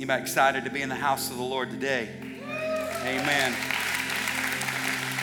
You 0.00 0.06
might 0.06 0.22
excited 0.22 0.64
to 0.64 0.70
be 0.70 0.80
in 0.80 0.88
the 0.88 0.94
house 0.94 1.30
of 1.30 1.36
the 1.36 1.42
Lord 1.42 1.70
today. 1.70 2.08
Amen. 3.04 3.54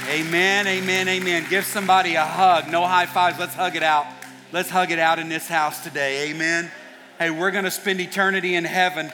Amen, 0.07 0.67
amen, 0.67 1.07
amen. 1.07 1.47
Give 1.49 1.65
somebody 1.65 2.13
a 2.13 2.23
hug. 2.23 2.69
No 2.69 2.85
high 2.85 3.07
fives. 3.07 3.39
Let's 3.39 3.55
hug 3.55 3.75
it 3.75 3.81
out. 3.81 4.05
Let's 4.51 4.69
hug 4.69 4.91
it 4.91 4.99
out 4.99 5.17
in 5.17 5.29
this 5.29 5.47
house 5.47 5.83
today. 5.83 6.29
Amen. 6.29 6.69
Hey, 7.17 7.31
we're 7.31 7.49
going 7.49 7.63
to 7.63 7.71
spend 7.71 7.99
eternity 7.99 8.53
in 8.53 8.65
heaven. 8.65 9.11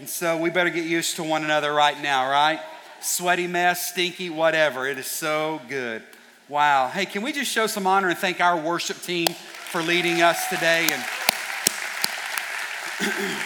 And 0.00 0.06
so 0.06 0.36
we 0.36 0.50
better 0.50 0.68
get 0.68 0.84
used 0.84 1.16
to 1.16 1.22
one 1.22 1.44
another 1.44 1.72
right 1.72 1.98
now, 2.02 2.28
right? 2.30 2.60
Sweaty 3.00 3.46
mess, 3.46 3.86
stinky, 3.86 4.28
whatever. 4.28 4.86
It 4.86 4.98
is 4.98 5.06
so 5.06 5.62
good. 5.70 6.02
Wow. 6.46 6.88
Hey, 6.88 7.06
can 7.06 7.22
we 7.22 7.32
just 7.32 7.50
show 7.50 7.66
some 7.66 7.86
honor 7.86 8.10
and 8.10 8.18
thank 8.18 8.42
our 8.42 8.60
worship 8.60 9.00
team 9.00 9.28
for 9.28 9.80
leading 9.80 10.20
us 10.20 10.46
today? 10.50 10.92
And 10.92 11.02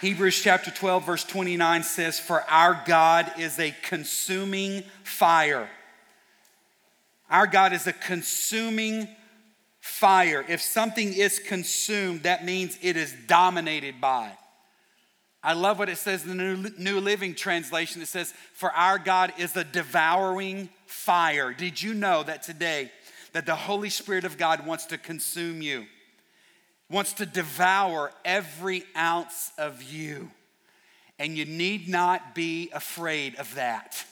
Hebrews 0.01 0.41
chapter 0.41 0.71
12, 0.71 1.05
verse 1.05 1.23
29 1.25 1.83
says, 1.83 2.19
For 2.19 2.41
our 2.49 2.81
God 2.85 3.33
is 3.37 3.59
a 3.59 3.75
consuming 3.83 4.83
fire. 5.03 5.69
Our 7.29 7.47
God 7.47 7.73
is 7.73 7.85
a 7.85 7.91
consuming 7.91 9.09
fire. 9.81 10.45
If 10.47 10.61
something 10.61 11.13
is 11.13 11.39
consumed, 11.39 12.23
that 12.23 12.45
means 12.45 12.79
it 12.81 12.95
is 12.95 13.13
dominated 13.27 13.99
by. 13.99 14.31
I 15.43 15.53
love 15.53 15.79
what 15.79 15.89
it 15.89 15.97
says 15.97 16.25
in 16.25 16.37
the 16.37 16.73
New 16.77 16.99
Living 17.01 17.35
Translation. 17.35 18.01
It 18.01 18.07
says, 18.07 18.33
For 18.53 18.71
our 18.71 18.99
God 18.99 19.33
is 19.37 19.55
a 19.57 19.65
devouring 19.65 20.69
fire. 20.85 21.53
Did 21.53 21.81
you 21.81 21.93
know 21.93 22.23
that 22.23 22.43
today 22.43 22.89
that 23.33 23.45
the 23.45 23.55
Holy 23.55 23.89
Spirit 23.89 24.23
of 24.23 24.37
God 24.37 24.65
wants 24.65 24.85
to 24.87 24.97
consume 24.97 25.61
you? 25.61 25.85
Wants 26.89 27.13
to 27.13 27.25
devour 27.25 28.11
every 28.25 28.83
ounce 28.97 29.51
of 29.57 29.83
you. 29.83 30.31
And 31.17 31.37
you 31.37 31.45
need 31.45 31.87
not 31.87 32.33
be 32.33 32.69
afraid 32.73 33.35
of 33.35 33.55
that. 33.55 34.05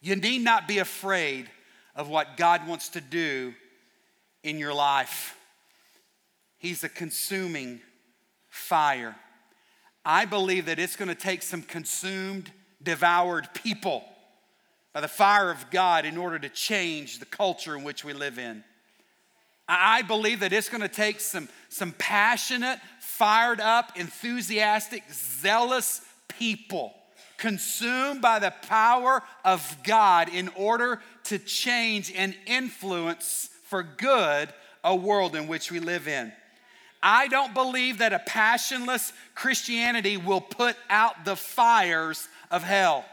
You 0.00 0.16
need 0.16 0.42
not 0.42 0.68
be 0.68 0.78
afraid 0.78 1.48
of 1.94 2.08
what 2.08 2.36
God 2.36 2.66
wants 2.66 2.90
to 2.90 3.00
do 3.00 3.54
in 4.42 4.58
your 4.58 4.74
life. 4.74 5.36
He's 6.58 6.84
a 6.84 6.88
consuming 6.88 7.80
fire. 8.48 9.16
I 10.04 10.24
believe 10.24 10.66
that 10.66 10.78
it's 10.78 10.96
going 10.96 11.08
to 11.08 11.14
take 11.14 11.42
some 11.42 11.62
consumed, 11.62 12.50
devoured 12.82 13.48
people 13.54 14.04
by 14.92 15.00
the 15.00 15.08
fire 15.08 15.50
of 15.50 15.70
God 15.70 16.04
in 16.04 16.16
order 16.16 16.38
to 16.38 16.48
change 16.48 17.18
the 17.18 17.26
culture 17.26 17.76
in 17.76 17.84
which 17.84 18.04
we 18.04 18.12
live 18.12 18.38
in. 18.38 18.64
I 19.68 20.02
believe 20.02 20.40
that 20.40 20.52
it's 20.52 20.68
going 20.68 20.80
to 20.80 20.88
take 20.88 21.20
some, 21.20 21.48
some 21.68 21.92
passionate, 21.98 22.78
fired 23.00 23.60
up, 23.60 23.98
enthusiastic, 23.98 25.04
zealous 25.12 26.00
people 26.28 26.94
consumed 27.36 28.20
by 28.20 28.38
the 28.38 28.52
power 28.62 29.22
of 29.44 29.76
God 29.84 30.28
in 30.28 30.48
order 30.56 31.00
to 31.24 31.38
change 31.38 32.12
and 32.14 32.34
influence 32.46 33.50
for 33.64 33.82
good 33.82 34.48
a 34.84 34.94
world 34.94 35.36
in 35.36 35.46
which 35.46 35.70
we 35.70 35.80
live 35.80 36.08
in. 36.08 36.32
I 37.02 37.28
don't 37.28 37.54
believe 37.54 37.98
that 37.98 38.12
a 38.12 38.18
passionless 38.18 39.12
Christianity 39.34 40.16
will 40.16 40.40
put 40.40 40.76
out 40.90 41.24
the 41.24 41.36
fires 41.36 42.28
of 42.50 42.64
hell. 42.64 43.04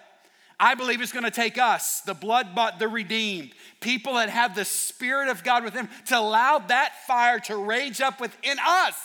I 0.60 0.76
believe 0.76 1.02
it's 1.02 1.12
going 1.12 1.26
to 1.26 1.32
take 1.32 1.58
us, 1.58 2.02
the 2.02 2.14
blood 2.14 2.56
bought, 2.56 2.80
the 2.80 2.88
redeemed, 2.88 3.52
people 3.82 4.14
that 4.16 4.30
have 4.30 4.56
the 4.56 4.66
Spirit 4.66 5.30
of 5.30 5.44
God 5.44 5.64
within, 5.64 5.86
them 5.86 5.94
to 6.08 6.18
allow 6.18 6.60
that 6.60 6.94
fire 7.06 7.40
to 7.42 7.58
rage 7.58 8.00
up 8.00 8.22
within 8.22 8.58
us 8.66 8.96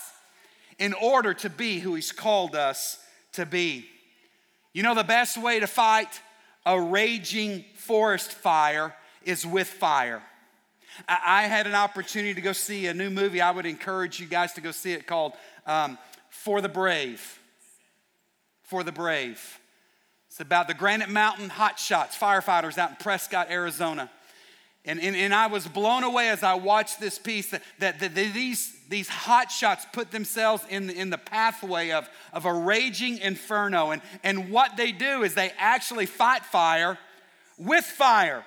in 0.79 0.95
order 0.95 1.35
to 1.35 1.51
be 1.51 1.81
who 1.81 1.95
He's 1.95 2.13
called 2.13 2.55
us 2.55 2.99
to 3.33 3.45
be. 3.45 3.87
You 4.73 4.83
know, 4.83 4.95
the 4.95 5.05
best 5.05 5.37
way 5.37 5.61
to 5.61 5.67
fight 5.67 6.21
a 6.65 6.81
raging 6.81 7.65
forest 7.75 8.33
fire 8.33 8.95
is 9.25 9.45
with 9.47 9.67
fire. 9.67 10.23
I 11.09 11.45
had 11.45 11.67
an 11.67 11.75
opportunity 11.75 12.35
to 12.35 12.41
go 12.41 12.53
see 12.53 12.87
a 12.87 12.95
new 12.95 13.11
movie. 13.11 13.41
I 13.41 13.51
would 13.51 13.67
encourage 13.67 14.21
you 14.21 14.27
guys 14.27 14.53
to 14.55 14.61
go 14.61 14.71
see 14.71 14.93
it 14.93 15.07
called 15.07 15.33
um, 15.67 15.99
For 16.29 16.61
the 16.61 16.69
Brave. 16.69 17.39
For 18.63 18.83
the 18.83 18.93
Brave. 18.93 19.60
It's 20.41 20.47
about 20.47 20.69
the 20.69 20.75
Granite 20.75 21.11
Mountain 21.11 21.51
Hotshots, 21.51 22.19
firefighters 22.19 22.79
out 22.79 22.89
in 22.89 22.97
Prescott, 22.97 23.51
Arizona. 23.51 24.11
And, 24.87 24.99
and, 24.99 25.15
and 25.15 25.35
I 25.35 25.49
was 25.49 25.69
blown 25.69 26.03
away 26.03 26.31
as 26.31 26.43
I 26.43 26.55
watched 26.55 26.99
this 26.99 27.19
piece 27.19 27.51
that, 27.51 27.61
that, 27.79 28.01
that 28.01 28.15
these, 28.15 28.75
these 28.89 29.07
hotshots 29.07 29.83
put 29.93 30.11
themselves 30.13 30.65
in, 30.71 30.89
in 30.89 31.11
the 31.11 31.19
pathway 31.19 31.91
of, 31.91 32.09
of 32.33 32.47
a 32.47 32.55
raging 32.55 33.19
inferno. 33.19 33.91
And, 33.91 34.01
and 34.23 34.51
what 34.51 34.79
they 34.79 34.93
do 34.93 35.25
is 35.25 35.35
they 35.35 35.53
actually 35.59 36.07
fight 36.07 36.47
fire 36.47 36.99
with 37.59 37.85
fire. 37.85 38.43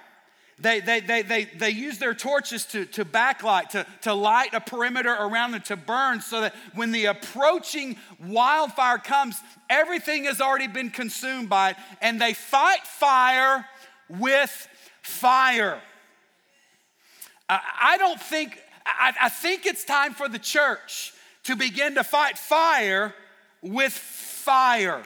They, 0.60 0.80
they, 0.80 1.00
they, 1.00 1.24
they, 1.24 1.46
they 1.46 1.70
use 1.72 1.98
their 1.98 2.14
torches 2.14 2.66
to, 2.68 2.86
to 2.86 3.04
backlight, 3.04 3.70
to, 3.70 3.86
to 4.02 4.14
light 4.14 4.54
a 4.54 4.62
perimeter 4.62 5.12
around 5.12 5.52
them, 5.52 5.62
to 5.64 5.76
burn, 5.76 6.22
so 6.22 6.42
that 6.42 6.56
when 6.76 6.92
the 6.92 7.06
approaching 7.06 7.98
wildfire 8.24 9.00
comes, 9.00 9.36
everything 9.70 10.26
has 10.26 10.40
already 10.40 10.68
been 10.68 10.90
consumed 10.90 11.50
by 11.50 11.72
it, 11.72 11.76
and 12.02 12.22
they 12.22 12.34
fight 12.34 12.86
fire 12.86 13.66
with 14.08 14.68
fire. 15.02 15.82
I 17.50 17.98
don't 17.98 18.22
think, 18.22 18.60
I, 18.86 19.14
I 19.24 19.30
think 19.30 19.66
it's 19.66 19.84
time 19.84 20.14
for 20.14 20.30
the 20.30 20.40
church 20.40 21.14
to 21.44 21.56
begin 21.56 21.96
to 21.96 22.04
fight 22.04 22.38
fire 22.38 23.14
with 23.62 23.94
fire 23.94 25.04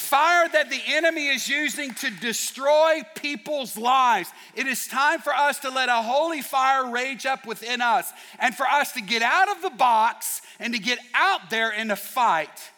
fire 0.00 0.48
that 0.48 0.70
the 0.70 0.80
enemy 0.88 1.28
is 1.28 1.48
using 1.48 1.94
to 1.94 2.10
destroy 2.10 3.02
people's 3.14 3.76
lives. 3.76 4.30
It 4.56 4.66
is 4.66 4.88
time 4.88 5.20
for 5.20 5.32
us 5.34 5.60
to 5.60 5.70
let 5.70 5.88
a 5.88 6.02
holy 6.02 6.42
fire 6.42 6.90
rage 6.90 7.26
up 7.26 7.46
within 7.46 7.80
us 7.80 8.12
and 8.38 8.54
for 8.54 8.66
us 8.66 8.92
to 8.92 9.00
get 9.00 9.22
out 9.22 9.48
of 9.48 9.62
the 9.62 9.70
box 9.70 10.42
and 10.58 10.74
to 10.74 10.80
get 10.80 10.98
out 11.14 11.50
there 11.50 11.72
and 11.72 11.90
to 11.90 11.96
fight 11.96 12.70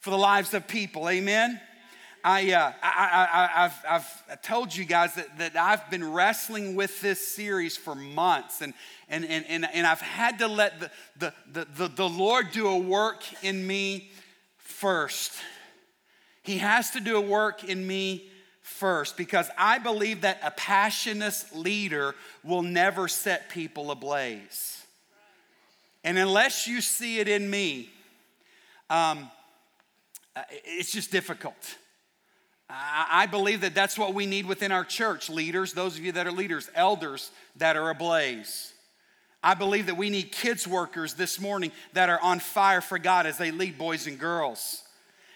for 0.00 0.10
the 0.10 0.18
lives 0.18 0.52
of 0.52 0.68
people. 0.68 1.08
Amen. 1.08 1.60
I, 2.24 2.52
uh, 2.52 2.72
I, 2.82 3.48
I, 3.54 3.62
have 3.62 3.84
I've 4.28 4.42
told 4.42 4.74
you 4.74 4.84
guys 4.84 5.14
that, 5.14 5.38
that 5.38 5.56
I've 5.56 5.88
been 5.90 6.12
wrestling 6.12 6.74
with 6.74 7.00
this 7.00 7.26
series 7.26 7.76
for 7.76 7.94
months, 7.94 8.60
and, 8.60 8.74
and, 9.08 9.24
and, 9.24 9.46
and, 9.48 9.66
and 9.72 9.86
I've 9.86 10.00
had 10.00 10.40
to 10.40 10.48
let 10.48 10.80
the, 10.80 10.90
the, 11.16 11.34
the, 11.52 11.68
the, 11.76 11.88
the 11.88 12.08
Lord 12.08 12.50
do 12.50 12.66
a 12.66 12.78
work 12.78 13.22
in 13.42 13.66
me 13.66 14.10
first. 14.58 15.32
He 16.48 16.56
has 16.56 16.92
to 16.92 17.00
do 17.00 17.18
a 17.18 17.20
work 17.20 17.62
in 17.62 17.86
me 17.86 18.24
first 18.62 19.18
because 19.18 19.50
I 19.58 19.78
believe 19.78 20.22
that 20.22 20.40
a 20.42 20.50
passionate 20.50 21.44
leader 21.52 22.14
will 22.42 22.62
never 22.62 23.06
set 23.06 23.50
people 23.50 23.90
ablaze. 23.90 24.82
And 26.02 26.16
unless 26.16 26.66
you 26.66 26.80
see 26.80 27.18
it 27.18 27.28
in 27.28 27.50
me, 27.50 27.90
um, 28.88 29.30
uh, 30.34 30.40
it's 30.64 30.90
just 30.90 31.12
difficult. 31.12 31.76
I 32.70 33.26
believe 33.26 33.60
that 33.60 33.74
that's 33.74 33.98
what 33.98 34.14
we 34.14 34.24
need 34.24 34.46
within 34.46 34.72
our 34.72 34.84
church 34.84 35.28
leaders, 35.28 35.74
those 35.74 35.98
of 35.98 36.04
you 36.04 36.12
that 36.12 36.26
are 36.26 36.32
leaders, 36.32 36.70
elders 36.74 37.30
that 37.56 37.76
are 37.76 37.90
ablaze. 37.90 38.72
I 39.42 39.52
believe 39.52 39.84
that 39.84 39.98
we 39.98 40.08
need 40.08 40.32
kids 40.32 40.66
workers 40.66 41.12
this 41.12 41.38
morning 41.38 41.72
that 41.92 42.08
are 42.08 42.20
on 42.22 42.40
fire 42.40 42.80
for 42.80 42.98
God 42.98 43.26
as 43.26 43.36
they 43.36 43.50
lead 43.50 43.76
boys 43.76 44.06
and 44.06 44.18
girls. 44.18 44.82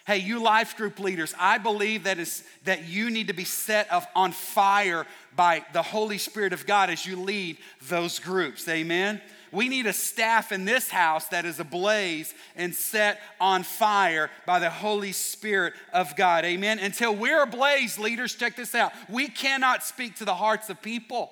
Hey, 0.05 0.19
you 0.19 0.43
life 0.43 0.77
group 0.77 0.99
leaders, 0.99 1.35
I 1.39 1.59
believe 1.59 2.05
that 2.05 2.19
is 2.19 2.43
that 2.65 2.89
you 2.89 3.09
need 3.11 3.29
to 3.29 3.33
be 3.33 3.45
set 3.45 3.89
on 4.17 4.33
fire 4.33 5.07
by 5.37 5.65
the 5.73 5.83
Holy 5.83 6.19
Spirit 6.19 6.53
of 6.53 6.67
God 6.67 6.91
as 6.91 7.07
you 7.07 7.17
lead 7.17 7.59
those 7.83 8.19
groups. 8.19 8.69
Amen. 8.69 9.21
We 9.53 9.69
need 9.69 9.87
a 9.87 9.93
staff 9.93 10.51
in 10.51 10.65
this 10.65 10.89
house 10.89 11.29
that 11.29 11.45
is 11.45 11.61
ablaze 11.61 12.35
and 12.57 12.75
set 12.75 13.21
on 13.39 13.63
fire 13.63 14.31
by 14.47 14.59
the 14.59 14.71
Holy 14.71 15.13
Spirit 15.13 15.75
of 15.93 16.17
God. 16.17 16.45
Amen. 16.47 16.79
Until 16.79 17.15
we're 17.15 17.43
ablaze, 17.43 17.99
leaders, 17.99 18.35
check 18.35 18.57
this 18.57 18.75
out. 18.75 18.93
We 19.11 19.29
cannot 19.29 19.85
speak 19.85 20.17
to 20.17 20.25
the 20.25 20.35
hearts 20.35 20.71
of 20.71 20.81
people. 20.81 21.31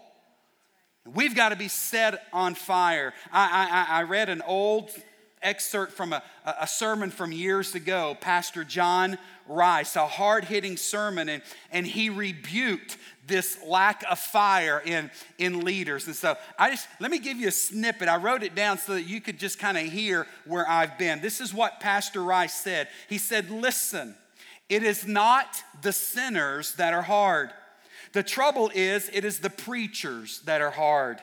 We've 1.07 1.35
got 1.35 1.49
to 1.49 1.57
be 1.57 1.69
set 1.69 2.23
on 2.33 2.55
fire. 2.55 3.15
I, 3.33 3.87
I, 3.91 4.01
I 4.01 4.03
read 4.03 4.29
an 4.29 4.43
old 4.43 4.91
excerpt 5.43 5.93
from 5.93 6.13
a, 6.13 6.23
a 6.45 6.67
sermon 6.67 7.11
from 7.11 7.33
years 7.33 7.75
ago, 7.75 8.17
Pastor 8.21 8.65
John 8.65 9.19
Rice, 9.47 9.97
a 9.97 10.07
hard 10.07 10.45
hitting 10.45 10.77
sermon, 10.77 11.29
and, 11.29 11.43
and 11.73 11.87
he 11.87 12.11
rebuked 12.11 12.97
this 13.27 13.59
lack 13.67 14.05
of 14.11 14.19
fire 14.19 14.83
in, 14.85 15.11
in 15.39 15.65
leaders. 15.65 16.07
And 16.07 16.17
so 16.17 16.37
I 16.59 16.71
just, 16.71 16.89
let 17.01 17.11
me 17.11 17.19
give 17.19 17.37
you 17.37 17.49
a 17.49 17.53
snippet. 17.53 18.09
I 18.09 18.17
wrote 18.17 18.43
it 18.43 18.55
down 18.55 18.79
so 18.79 18.95
that 18.95 19.03
you 19.03 19.21
could 19.21 19.39
just 19.39 19.59
kind 19.59 19.79
of 19.79 19.85
hear 19.85 20.27
where 20.47 20.69
I've 20.69 20.99
been. 20.99 21.21
This 21.21 21.41
is 21.41 21.55
what 21.55 21.81
Pastor 21.81 22.23
Rice 22.23 22.55
said. 22.55 22.89
He 23.09 23.19
said, 23.19 23.51
Listen, 23.51 24.15
it 24.69 24.83
is 24.83 25.07
not 25.07 25.63
the 25.83 25.93
sinners 25.93 26.75
that 26.75 26.93
are 26.93 27.03
hard. 27.03 27.51
The 28.13 28.23
trouble 28.23 28.71
is, 28.75 29.09
it 29.13 29.25
is 29.25 29.39
the 29.39 29.51
preachers 29.51 30.41
that 30.41 30.61
are 30.61 30.71
hard. 30.71 31.21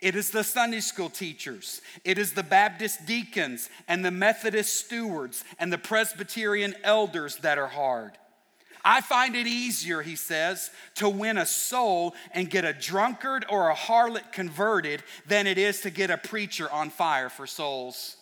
It 0.00 0.14
is 0.14 0.30
the 0.30 0.44
Sunday 0.44 0.80
school 0.80 1.10
teachers. 1.10 1.80
It 2.04 2.18
is 2.18 2.32
the 2.32 2.42
Baptist 2.42 3.06
deacons 3.06 3.70
and 3.88 4.04
the 4.04 4.10
Methodist 4.10 4.74
stewards 4.74 5.44
and 5.58 5.72
the 5.72 5.78
Presbyterian 5.78 6.74
elders 6.84 7.36
that 7.36 7.58
are 7.58 7.68
hard. 7.68 8.18
I 8.84 9.00
find 9.00 9.34
it 9.34 9.48
easier, 9.48 10.00
he 10.00 10.14
says, 10.14 10.70
to 10.94 11.08
win 11.08 11.38
a 11.38 11.46
soul 11.46 12.14
and 12.30 12.48
get 12.48 12.64
a 12.64 12.72
drunkard 12.72 13.44
or 13.48 13.68
a 13.68 13.74
harlot 13.74 14.32
converted 14.32 15.02
than 15.26 15.48
it 15.48 15.58
is 15.58 15.80
to 15.80 15.90
get 15.90 16.10
a 16.10 16.16
preacher 16.16 16.70
on 16.70 16.90
fire 16.90 17.28
for 17.28 17.48
souls. 17.48 18.16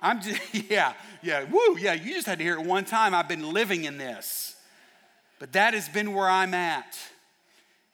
I'm 0.00 0.22
just, 0.22 0.40
yeah, 0.70 0.94
yeah, 1.22 1.44
woo, 1.44 1.76
yeah, 1.78 1.92
you 1.92 2.14
just 2.14 2.26
had 2.26 2.38
to 2.38 2.44
hear 2.44 2.58
it 2.58 2.64
one 2.64 2.86
time. 2.86 3.14
I've 3.14 3.28
been 3.28 3.52
living 3.52 3.84
in 3.84 3.98
this. 3.98 4.56
But 5.38 5.52
that 5.52 5.74
has 5.74 5.88
been 5.90 6.14
where 6.14 6.28
I'm 6.28 6.54
at 6.54 6.98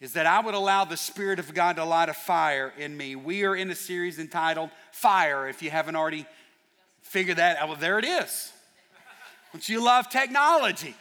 is 0.04 0.12
that 0.12 0.26
I 0.26 0.38
would 0.40 0.52
allow 0.52 0.84
the 0.84 0.98
Spirit 0.98 1.38
of 1.38 1.54
God 1.54 1.76
to 1.76 1.84
light 1.84 2.10
a 2.10 2.12
fire 2.12 2.74
in 2.76 2.94
me. 2.94 3.16
We 3.16 3.44
are 3.44 3.56
in 3.56 3.70
a 3.70 3.74
series 3.74 4.18
entitled 4.18 4.68
Fire, 4.92 5.48
if 5.48 5.62
you 5.62 5.70
haven't 5.70 5.96
already 5.96 6.26
figured 7.00 7.38
that 7.38 7.56
out. 7.56 7.68
Well, 7.68 7.78
there 7.78 7.98
it 7.98 8.04
is. 8.04 8.52
Don't 9.54 9.66
you 9.66 9.82
love 9.82 10.10
technology? 10.10 10.94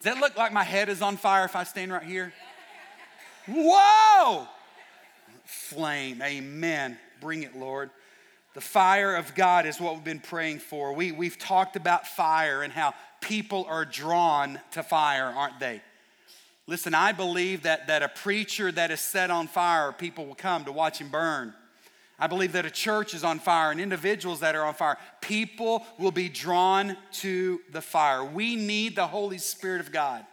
Does 0.00 0.14
that 0.14 0.20
look 0.20 0.36
like 0.36 0.52
my 0.52 0.62
head 0.62 0.88
is 0.88 1.02
on 1.02 1.16
fire 1.16 1.44
if 1.44 1.56
I 1.56 1.64
stand 1.64 1.90
right 1.90 2.04
here? 2.04 2.32
Whoa! 3.48 4.46
Flame, 5.44 6.22
amen. 6.22 6.96
Bring 7.20 7.42
it, 7.42 7.56
Lord. 7.56 7.90
The 8.54 8.60
fire 8.60 9.16
of 9.16 9.34
God 9.34 9.66
is 9.66 9.80
what 9.80 9.94
we've 9.94 10.04
been 10.04 10.20
praying 10.20 10.60
for. 10.60 10.92
We, 10.92 11.10
we've 11.10 11.38
talked 11.38 11.74
about 11.74 12.06
fire 12.06 12.62
and 12.62 12.72
how 12.72 12.94
people 13.20 13.66
are 13.68 13.84
drawn 13.84 14.60
to 14.72 14.84
fire, 14.84 15.24
aren't 15.24 15.58
they? 15.58 15.82
Listen, 16.70 16.94
I 16.94 17.10
believe 17.10 17.62
that, 17.62 17.88
that 17.88 18.04
a 18.04 18.08
preacher 18.08 18.70
that 18.70 18.92
is 18.92 19.00
set 19.00 19.28
on 19.28 19.48
fire, 19.48 19.90
people 19.90 20.24
will 20.24 20.36
come 20.36 20.64
to 20.66 20.70
watch 20.70 21.00
him 21.00 21.08
burn. 21.08 21.52
I 22.16 22.28
believe 22.28 22.52
that 22.52 22.64
a 22.64 22.70
church 22.70 23.12
is 23.12 23.24
on 23.24 23.40
fire 23.40 23.72
and 23.72 23.80
individuals 23.80 24.38
that 24.38 24.54
are 24.54 24.64
on 24.64 24.74
fire, 24.74 24.96
people 25.20 25.84
will 25.98 26.12
be 26.12 26.28
drawn 26.28 26.96
to 27.14 27.60
the 27.72 27.80
fire. 27.80 28.24
We 28.24 28.54
need 28.54 28.94
the 28.94 29.08
Holy 29.08 29.38
Spirit 29.38 29.80
of 29.80 29.90
God 29.90 30.24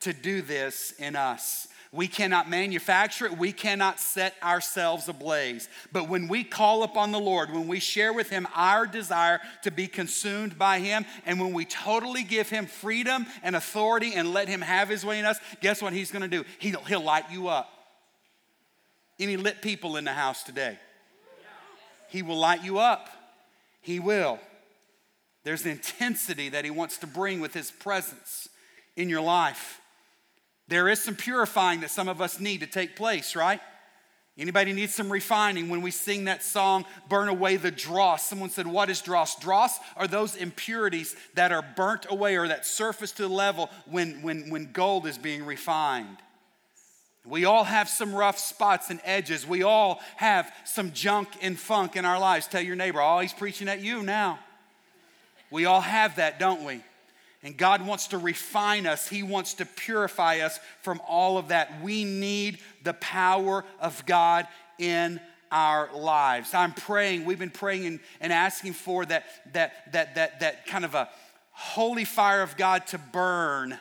to 0.00 0.12
do 0.12 0.42
this 0.42 0.92
in 0.98 1.16
us. 1.16 1.66
We 1.92 2.08
cannot 2.08 2.50
manufacture 2.50 3.26
it. 3.26 3.38
We 3.38 3.52
cannot 3.52 4.00
set 4.00 4.34
ourselves 4.42 5.08
ablaze. 5.08 5.68
But 5.92 6.08
when 6.08 6.28
we 6.28 6.44
call 6.44 6.82
upon 6.82 7.12
the 7.12 7.20
Lord, 7.20 7.52
when 7.52 7.68
we 7.68 7.80
share 7.80 8.12
with 8.12 8.28
Him 8.28 8.46
our 8.54 8.86
desire 8.86 9.40
to 9.62 9.70
be 9.70 9.86
consumed 9.86 10.58
by 10.58 10.80
Him, 10.80 11.04
and 11.24 11.40
when 11.40 11.52
we 11.52 11.64
totally 11.64 12.22
give 12.22 12.48
Him 12.48 12.66
freedom 12.66 13.26
and 13.42 13.54
authority 13.54 14.14
and 14.14 14.32
let 14.32 14.48
Him 14.48 14.60
have 14.60 14.88
His 14.88 15.04
way 15.04 15.18
in 15.18 15.24
us, 15.24 15.38
guess 15.60 15.80
what 15.80 15.92
He's 15.92 16.10
gonna 16.10 16.28
do? 16.28 16.44
He'll, 16.58 16.82
he'll 16.84 17.04
light 17.04 17.30
you 17.30 17.48
up. 17.48 17.70
Any 19.18 19.36
lit 19.36 19.62
people 19.62 19.96
in 19.96 20.04
the 20.04 20.12
house 20.12 20.42
today? 20.42 20.78
He 22.08 22.22
will 22.22 22.38
light 22.38 22.62
you 22.64 22.78
up. 22.78 23.08
He 23.80 24.00
will. 24.00 24.38
There's 25.44 25.64
an 25.64 25.70
intensity 25.70 26.48
that 26.50 26.64
He 26.64 26.70
wants 26.70 26.98
to 26.98 27.06
bring 27.06 27.40
with 27.40 27.54
His 27.54 27.70
presence 27.70 28.48
in 28.96 29.08
your 29.08 29.20
life. 29.20 29.80
There 30.68 30.88
is 30.88 31.02
some 31.02 31.14
purifying 31.14 31.80
that 31.80 31.90
some 31.90 32.08
of 32.08 32.20
us 32.20 32.40
need 32.40 32.60
to 32.60 32.66
take 32.66 32.96
place, 32.96 33.36
right? 33.36 33.60
Anybody 34.38 34.74
need 34.74 34.90
some 34.90 35.10
refining 35.10 35.70
when 35.70 35.80
we 35.80 35.90
sing 35.90 36.24
that 36.24 36.42
song, 36.42 36.84
Burn 37.08 37.28
Away 37.28 37.56
the 37.56 37.70
Dross? 37.70 38.28
Someone 38.28 38.50
said, 38.50 38.66
What 38.66 38.90
is 38.90 39.00
dross? 39.00 39.38
Dross 39.38 39.78
are 39.96 40.06
those 40.06 40.36
impurities 40.36 41.16
that 41.34 41.52
are 41.52 41.64
burnt 41.74 42.06
away 42.10 42.36
or 42.36 42.46
that 42.48 42.66
surface 42.66 43.12
to 43.12 43.22
the 43.22 43.28
level 43.28 43.70
when, 43.86 44.20
when, 44.22 44.50
when 44.50 44.72
gold 44.72 45.06
is 45.06 45.16
being 45.16 45.46
refined. 45.46 46.18
We 47.24 47.46
all 47.46 47.64
have 47.64 47.88
some 47.88 48.14
rough 48.14 48.38
spots 48.38 48.90
and 48.90 49.00
edges. 49.04 49.46
We 49.46 49.62
all 49.62 50.00
have 50.16 50.52
some 50.64 50.92
junk 50.92 51.28
and 51.40 51.58
funk 51.58 51.96
in 51.96 52.04
our 52.04 52.20
lives. 52.20 52.46
Tell 52.46 52.60
your 52.60 52.76
neighbor, 52.76 53.00
oh, 53.00 53.20
he's 53.20 53.32
preaching 53.32 53.68
at 53.68 53.80
you 53.80 54.02
now. 54.02 54.38
We 55.50 55.64
all 55.64 55.80
have 55.80 56.16
that, 56.16 56.38
don't 56.38 56.64
we? 56.64 56.82
And 57.46 57.56
God 57.56 57.86
wants 57.86 58.08
to 58.08 58.18
refine 58.18 58.88
us, 58.88 59.06
He 59.06 59.22
wants 59.22 59.54
to 59.54 59.64
purify 59.64 60.40
us 60.40 60.58
from 60.82 61.00
all 61.06 61.38
of 61.38 61.48
that. 61.48 61.80
We 61.80 62.04
need 62.04 62.58
the 62.82 62.94
power 62.94 63.64
of 63.78 64.04
God 64.04 64.48
in 64.80 65.20
our 65.52 65.88
lives. 65.94 66.54
I'm 66.54 66.72
praying, 66.72 67.24
we've 67.24 67.38
been 67.38 67.50
praying 67.50 67.86
and, 67.86 68.00
and 68.20 68.32
asking 68.32 68.72
for 68.72 69.06
that, 69.06 69.26
that, 69.52 69.92
that, 69.92 70.16
that, 70.16 70.40
that 70.40 70.66
kind 70.66 70.84
of 70.84 70.96
a 70.96 71.08
holy 71.52 72.04
fire 72.04 72.42
of 72.42 72.56
God 72.56 72.84
to 72.88 72.98
burn 72.98 73.78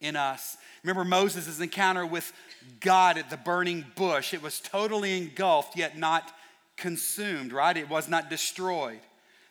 in 0.00 0.14
us. 0.14 0.56
Remember 0.84 1.04
Moses' 1.04 1.58
encounter 1.58 2.06
with 2.06 2.32
God 2.78 3.18
at 3.18 3.28
the 3.28 3.36
burning 3.38 3.84
bush. 3.96 4.32
It 4.32 4.40
was 4.40 4.60
totally 4.60 5.18
engulfed, 5.18 5.76
yet 5.76 5.98
not 5.98 6.32
consumed, 6.76 7.52
right? 7.52 7.76
It 7.76 7.88
was 7.88 8.08
not 8.08 8.30
destroyed 8.30 9.00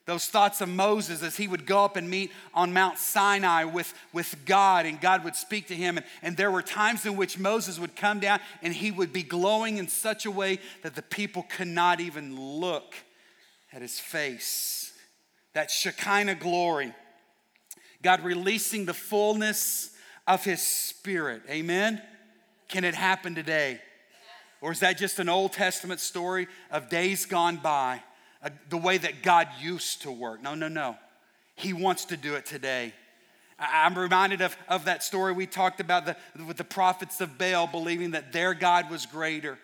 those 0.05 0.25
thoughts 0.25 0.61
of 0.61 0.69
Moses 0.69 1.21
as 1.21 1.37
he 1.37 1.47
would 1.47 1.65
go 1.65 1.85
up 1.85 1.95
and 1.95 2.09
meet 2.09 2.31
on 2.53 2.73
Mount 2.73 2.97
Sinai 2.97 3.65
with, 3.65 3.93
with 4.11 4.35
God, 4.45 4.85
and 4.85 4.99
God 4.99 5.23
would 5.23 5.35
speak 5.35 5.67
to 5.67 5.75
him. 5.75 5.97
And, 5.97 6.05
and 6.23 6.37
there 6.37 6.49
were 6.49 6.63
times 6.63 7.05
in 7.05 7.15
which 7.15 7.37
Moses 7.37 7.79
would 7.79 7.95
come 7.95 8.19
down 8.19 8.39
and 8.63 8.73
he 8.73 8.89
would 8.89 9.13
be 9.13 9.23
glowing 9.23 9.77
in 9.77 9.87
such 9.87 10.25
a 10.25 10.31
way 10.31 10.59
that 10.81 10.95
the 10.95 11.03
people 11.03 11.43
could 11.43 11.67
not 11.67 11.99
even 11.99 12.35
look 12.35 12.95
at 13.71 13.81
his 13.81 13.99
face. 13.99 14.91
That 15.53 15.69
Shekinah 15.69 16.35
glory. 16.35 16.93
God 18.01 18.23
releasing 18.23 18.85
the 18.85 18.93
fullness 18.93 19.91
of 20.27 20.43
his 20.43 20.61
spirit. 20.61 21.43
Amen? 21.49 22.01
Can 22.67 22.83
it 22.83 22.95
happen 22.95 23.35
today? 23.35 23.79
Or 24.61 24.71
is 24.71 24.79
that 24.79 24.97
just 24.97 25.19
an 25.19 25.29
Old 25.29 25.53
Testament 25.53 25.99
story 25.99 26.47
of 26.71 26.89
days 26.89 27.25
gone 27.25 27.57
by? 27.57 28.01
The 28.69 28.77
way 28.77 28.97
that 28.97 29.21
God 29.21 29.47
used 29.59 30.01
to 30.03 30.11
work. 30.11 30.41
No, 30.41 30.55
no, 30.55 30.67
no. 30.67 30.97
He 31.55 31.73
wants 31.73 32.05
to 32.05 32.17
do 32.17 32.35
it 32.35 32.45
today. 32.45 32.93
I, 33.59 33.85
I'm 33.85 33.97
reminded 33.97 34.41
of, 34.41 34.55
of 34.67 34.85
that 34.85 35.03
story 35.03 35.33
we 35.33 35.45
talked 35.45 35.79
about 35.79 36.05
the, 36.05 36.15
with 36.45 36.57
the 36.57 36.63
prophets 36.63 37.21
of 37.21 37.37
Baal 37.37 37.67
believing 37.67 38.11
that 38.11 38.31
their 38.31 38.53
God 38.53 38.89
was 38.89 39.05
greater 39.05 39.57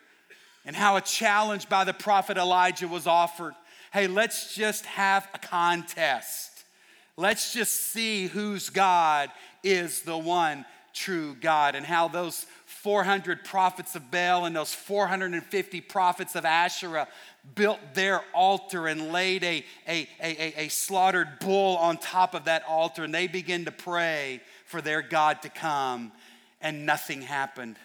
and 0.66 0.76
how 0.76 0.98
a 0.98 1.02
challenge 1.02 1.70
by 1.70 1.84
the 1.84 1.94
prophet 1.94 2.38
Elijah 2.38 2.88
was 2.88 3.08
offered. 3.08 3.54
Hey, 3.92 4.08
let's 4.08 4.54
just 4.54 4.86
have 4.86 5.28
a 5.34 5.40
contest. 5.40 6.52
Let's 7.16 7.54
just 7.54 7.74
see 7.74 8.28
whose 8.28 8.70
God 8.70 9.32
is 9.64 10.02
the 10.02 10.18
one 10.18 10.66
true 10.94 11.36
God 11.40 11.76
and 11.76 11.86
how 11.86 12.08
those 12.08 12.46
400 12.66 13.44
prophets 13.44 13.96
of 13.96 14.12
Baal 14.12 14.46
and 14.46 14.56
those 14.56 14.74
450 14.74 15.82
prophets 15.82 16.36
of 16.36 16.46
Asherah 16.46 17.08
built 17.56 17.80
their 17.94 18.22
altar 18.34 18.88
and 18.88 19.12
laid 19.12 19.44
a, 19.44 19.66
a, 19.88 20.08
a, 20.22 20.54
a, 20.66 20.68
slaughtered 20.70 21.40
bull 21.40 21.78
on 21.78 21.98
top 21.98 22.34
of 22.34 22.46
that 22.46 22.64
altar, 22.68 23.04
and 23.04 23.14
they 23.14 23.28
began 23.28 23.66
to 23.66 23.72
pray 23.72 24.42
for 24.66 24.82
their 24.82 25.02
God 25.02 25.42
to 25.44 25.50
come, 25.50 26.12
and 26.62 26.86
nothing 26.86 27.22
happened. 27.22 27.78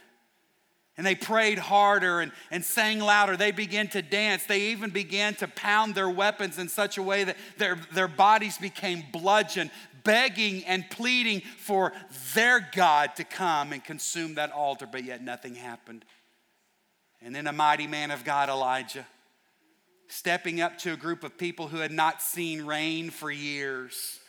And 0.97 1.07
they 1.07 1.15
prayed 1.15 1.59
harder 1.59 2.21
and, 2.21 2.33
and 2.51 2.65
sang 2.65 3.01
louder. 3.01 3.37
They 3.37 3.51
began 3.51 3.89
to 3.89 4.03
dance. 4.03 4.45
They 4.45 4.69
even 4.73 4.91
began 4.91 5.35
to 5.37 5.49
pound 5.49 5.95
their 5.95 6.11
weapons 6.11 6.59
in 6.59 6.69
such 6.69 6.99
a 6.99 7.03
way 7.03 7.25
that 7.25 7.37
their, 7.57 7.79
their 7.93 8.09
bodies 8.09 8.59
became 8.59 9.03
bludgeoned, 9.11 9.71
begging 10.05 10.65
and 10.65 10.89
pleading 10.91 11.41
for 11.57 11.93
their 12.35 12.69
God 12.75 13.17
to 13.17 13.25
come 13.25 13.73
and 13.73 13.83
consume 13.83 14.35
that 14.35 14.53
altar, 14.53 14.87
but 14.91 15.05
yet 15.05 15.23
nothing 15.23 15.55
happened. 15.55 16.05
And 17.23 17.35
then 17.35 17.47
a 17.47 17.53
mighty 17.53 17.87
man 17.87 18.11
of 18.11 18.25
God, 18.25 18.49
Elijah, 18.51 19.07
stepping 20.13 20.61
up 20.61 20.77
to 20.77 20.93
a 20.93 20.97
group 20.97 21.25
of 21.25 21.39
people 21.39 21.69
who 21.69 21.79
had 21.79 21.91
not 21.91 22.21
seen 22.21 22.67
rain 22.67 23.09
for 23.09 23.31
years, 23.31 24.21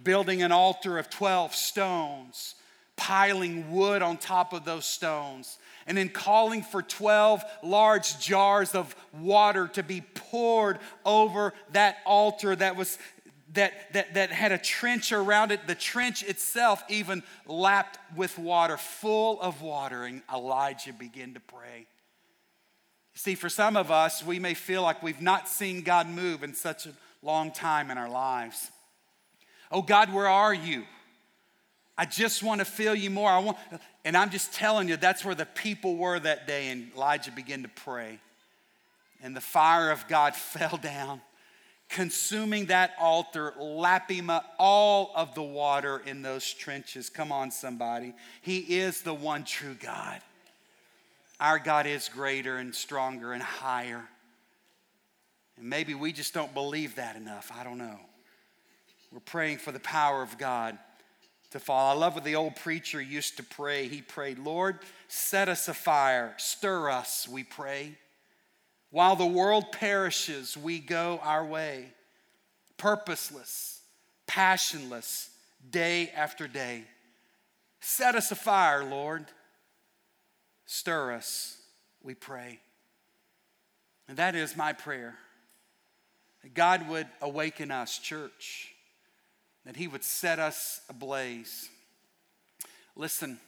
building 0.00 0.40
an 0.40 0.52
altar 0.52 0.98
of 0.98 1.10
12 1.10 1.52
stones, 1.52 2.54
piling 2.94 3.72
wood 3.72 4.02
on 4.02 4.16
top 4.18 4.52
of 4.52 4.64
those 4.64 4.84
stones, 4.84 5.58
and 5.88 5.98
then 5.98 6.08
calling 6.08 6.62
for 6.62 6.80
12 6.80 7.42
large 7.64 8.20
jars 8.20 8.72
of 8.76 8.94
water 9.12 9.66
to 9.66 9.82
be 9.82 10.00
poured 10.00 10.78
over 11.04 11.52
that 11.72 11.96
altar 12.06 12.54
that 12.54 12.76
was 12.76 12.96
that, 13.54 13.92
that, 13.94 14.14
that 14.14 14.30
had 14.30 14.52
a 14.52 14.58
trench 14.58 15.10
around 15.10 15.50
it. 15.50 15.66
The 15.66 15.74
trench 15.74 16.22
itself 16.22 16.84
even 16.88 17.22
lapped 17.46 17.98
with 18.14 18.38
water, 18.38 18.76
full 18.76 19.40
of 19.40 19.62
water. 19.62 20.04
And 20.04 20.22
Elijah 20.32 20.92
began 20.92 21.34
to 21.34 21.40
pray. 21.40 21.86
See, 23.18 23.34
for 23.34 23.48
some 23.48 23.78
of 23.78 23.90
us, 23.90 24.22
we 24.22 24.38
may 24.38 24.52
feel 24.52 24.82
like 24.82 25.02
we've 25.02 25.22
not 25.22 25.48
seen 25.48 25.80
God 25.80 26.06
move 26.06 26.42
in 26.42 26.52
such 26.52 26.84
a 26.84 26.90
long 27.22 27.50
time 27.50 27.90
in 27.90 27.96
our 27.96 28.10
lives. 28.10 28.70
Oh, 29.72 29.80
God, 29.80 30.12
where 30.12 30.28
are 30.28 30.52
you? 30.52 30.84
I 31.96 32.04
just 32.04 32.42
want 32.42 32.58
to 32.58 32.66
feel 32.66 32.94
you 32.94 33.08
more. 33.08 33.30
I 33.30 33.38
want, 33.38 33.56
and 34.04 34.18
I'm 34.18 34.28
just 34.28 34.52
telling 34.52 34.86
you, 34.86 34.98
that's 34.98 35.24
where 35.24 35.34
the 35.34 35.46
people 35.46 35.96
were 35.96 36.20
that 36.20 36.46
day. 36.46 36.68
And 36.68 36.92
Elijah 36.94 37.32
began 37.32 37.62
to 37.62 37.70
pray. 37.70 38.20
And 39.22 39.34
the 39.34 39.40
fire 39.40 39.90
of 39.90 40.06
God 40.08 40.34
fell 40.36 40.76
down, 40.76 41.22
consuming 41.88 42.66
that 42.66 42.92
altar, 43.00 43.54
lapping 43.58 44.28
up 44.28 44.44
all 44.58 45.10
of 45.16 45.34
the 45.34 45.42
water 45.42 46.02
in 46.04 46.20
those 46.20 46.52
trenches. 46.52 47.08
Come 47.08 47.32
on, 47.32 47.50
somebody. 47.50 48.12
He 48.42 48.58
is 48.58 49.00
the 49.00 49.14
one 49.14 49.44
true 49.44 49.74
God. 49.74 50.20
Our 51.38 51.58
God 51.58 51.86
is 51.86 52.08
greater 52.08 52.56
and 52.56 52.74
stronger 52.74 53.32
and 53.32 53.42
higher. 53.42 54.08
And 55.56 55.68
maybe 55.68 55.94
we 55.94 56.12
just 56.12 56.34
don't 56.34 56.54
believe 56.54 56.96
that 56.96 57.16
enough. 57.16 57.50
I 57.54 57.64
don't 57.64 57.78
know. 57.78 57.98
We're 59.12 59.20
praying 59.20 59.58
for 59.58 59.72
the 59.72 59.80
power 59.80 60.22
of 60.22 60.38
God 60.38 60.78
to 61.50 61.60
fall. 61.60 61.94
I 61.94 61.98
love 61.98 62.14
what 62.14 62.24
the 62.24 62.36
old 62.36 62.56
preacher 62.56 63.00
used 63.00 63.36
to 63.36 63.42
pray. 63.42 63.88
He 63.88 64.02
prayed, 64.02 64.38
Lord, 64.38 64.78
set 65.08 65.48
us 65.48 65.68
afire, 65.68 66.34
stir 66.36 66.90
us, 66.90 67.28
we 67.28 67.44
pray. 67.44 67.96
While 68.90 69.16
the 69.16 69.26
world 69.26 69.72
perishes, 69.72 70.56
we 70.56 70.78
go 70.78 71.20
our 71.22 71.44
way, 71.44 71.86
purposeless, 72.76 73.80
passionless, 74.26 75.30
day 75.70 76.10
after 76.14 76.48
day. 76.48 76.84
Set 77.80 78.14
us 78.14 78.30
afire, 78.30 78.84
Lord. 78.84 79.26
Stir 80.66 81.12
us, 81.12 81.58
we 82.02 82.14
pray. 82.14 82.60
And 84.08 84.16
that 84.18 84.34
is 84.34 84.56
my 84.56 84.72
prayer. 84.72 85.14
That 86.42 86.54
God 86.54 86.88
would 86.88 87.06
awaken 87.20 87.70
us, 87.70 87.98
church, 87.98 88.74
that 89.64 89.76
He 89.76 89.88
would 89.88 90.04
set 90.04 90.38
us 90.38 90.80
ablaze. 90.88 91.68
Listen, 92.94 93.38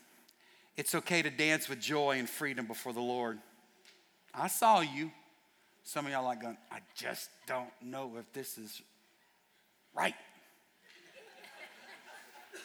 it's 0.76 0.94
okay 0.94 1.22
to 1.22 1.30
dance 1.30 1.68
with 1.68 1.80
joy 1.80 2.18
and 2.18 2.28
freedom 2.28 2.66
before 2.66 2.92
the 2.92 3.00
Lord. 3.00 3.38
I 4.32 4.46
saw 4.46 4.80
you. 4.80 5.10
Some 5.82 6.06
of 6.06 6.12
y'all 6.12 6.24
like 6.24 6.42
going, 6.42 6.58
I 6.70 6.80
just 6.94 7.30
don't 7.46 7.70
know 7.82 8.12
if 8.18 8.32
this 8.32 8.58
is 8.58 8.82
right. 9.94 10.14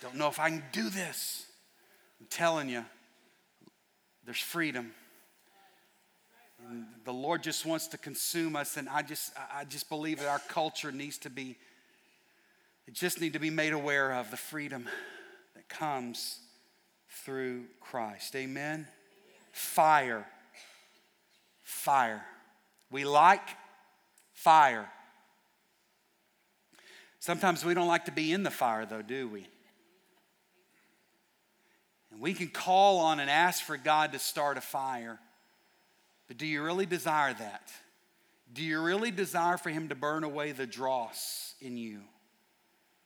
don't 0.01 0.15
know 0.15 0.27
if 0.27 0.39
I 0.39 0.49
can 0.49 0.63
do 0.71 0.89
this. 0.89 1.45
I'm 2.19 2.27
telling 2.27 2.69
you, 2.69 2.83
there's 4.25 4.39
freedom. 4.39 4.91
And 6.69 6.85
the 7.03 7.11
Lord 7.11 7.43
just 7.43 7.65
wants 7.65 7.87
to 7.87 7.97
consume 7.97 8.55
us, 8.55 8.77
and 8.77 8.87
I 8.87 9.01
just, 9.01 9.33
I 9.53 9.65
just 9.65 9.89
believe 9.89 10.19
that 10.19 10.29
our 10.29 10.41
culture 10.47 10.91
needs 10.91 11.17
to 11.19 11.29
be, 11.29 11.57
it 12.87 12.93
just 12.93 13.19
need 13.19 13.33
to 13.33 13.39
be 13.39 13.49
made 13.49 13.73
aware 13.73 14.13
of 14.13 14.31
the 14.31 14.37
freedom 14.37 14.87
that 15.55 15.67
comes 15.67 16.39
through 17.09 17.65
Christ. 17.81 18.35
Amen. 18.35 18.87
Fire. 19.51 20.25
Fire. 21.61 22.23
We 22.89 23.05
like 23.05 23.49
fire. 24.33 24.89
Sometimes 27.19 27.63
we 27.63 27.73
don't 27.73 27.87
like 27.87 28.05
to 28.05 28.11
be 28.11 28.33
in 28.33 28.43
the 28.43 28.51
fire, 28.51 28.85
though, 28.85 29.01
do 29.01 29.27
we? 29.27 29.47
And 32.13 32.21
we 32.21 32.35
can 32.35 32.47
call 32.47 32.99
on 32.99 33.19
and 33.19 33.29
ask 33.29 33.63
for 33.63 33.75
God 33.75 34.11
to 34.13 34.19
start 34.19 34.57
a 34.57 34.61
fire. 34.61 35.17
But 36.27 36.37
do 36.37 36.45
you 36.45 36.63
really 36.63 36.85
desire 36.85 37.33
that? 37.33 37.71
Do 38.53 38.61
you 38.61 38.79
really 38.81 39.09
desire 39.09 39.57
for 39.57 39.71
Him 39.71 39.89
to 39.89 39.95
burn 39.95 40.23
away 40.23 40.51
the 40.51 40.67
dross 40.67 41.55
in 41.59 41.75
you 41.75 42.01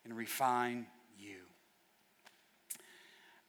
and 0.03 0.15
refine 0.15 0.87
you? 1.17 1.37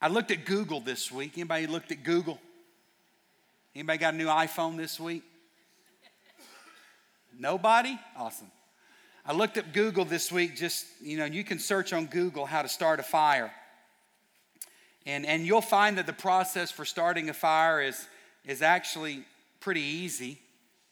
I 0.01 0.07
looked 0.07 0.31
at 0.31 0.45
Google 0.45 0.81
this 0.81 1.11
week. 1.11 1.33
Anybody 1.35 1.67
looked 1.67 1.91
at 1.91 2.05
Google? 2.05 2.39
Anybody 3.75 3.99
got 3.99 4.15
a 4.15 4.17
new 4.17 4.29
iPhone 4.29 4.77
this 4.77 5.01
week? 5.01 5.25
Nobody? 7.37 7.99
Awesome. 8.17 8.51
I 9.27 9.33
looked 9.33 9.57
at 9.57 9.73
Google 9.73 10.05
this 10.05 10.31
week, 10.31 10.57
just, 10.57 10.87
you 11.03 11.19
know, 11.19 11.25
you 11.25 11.43
can 11.43 11.59
search 11.59 11.93
on 11.93 12.07
Google 12.07 12.47
how 12.47 12.63
to 12.63 12.69
start 12.69 13.01
a 13.01 13.03
fire. 13.03 13.53
And, 15.09 15.25
and 15.25 15.47
you'll 15.47 15.63
find 15.63 15.97
that 15.97 16.07
the 16.07 16.13
process 16.13 16.71
for 16.71 16.85
starting 16.85 17.31
a 17.31 17.33
fire 17.33 17.81
is, 17.81 18.07
is 18.45 18.61
actually 18.61 19.25
pretty 19.59 19.81
easy. 19.81 20.39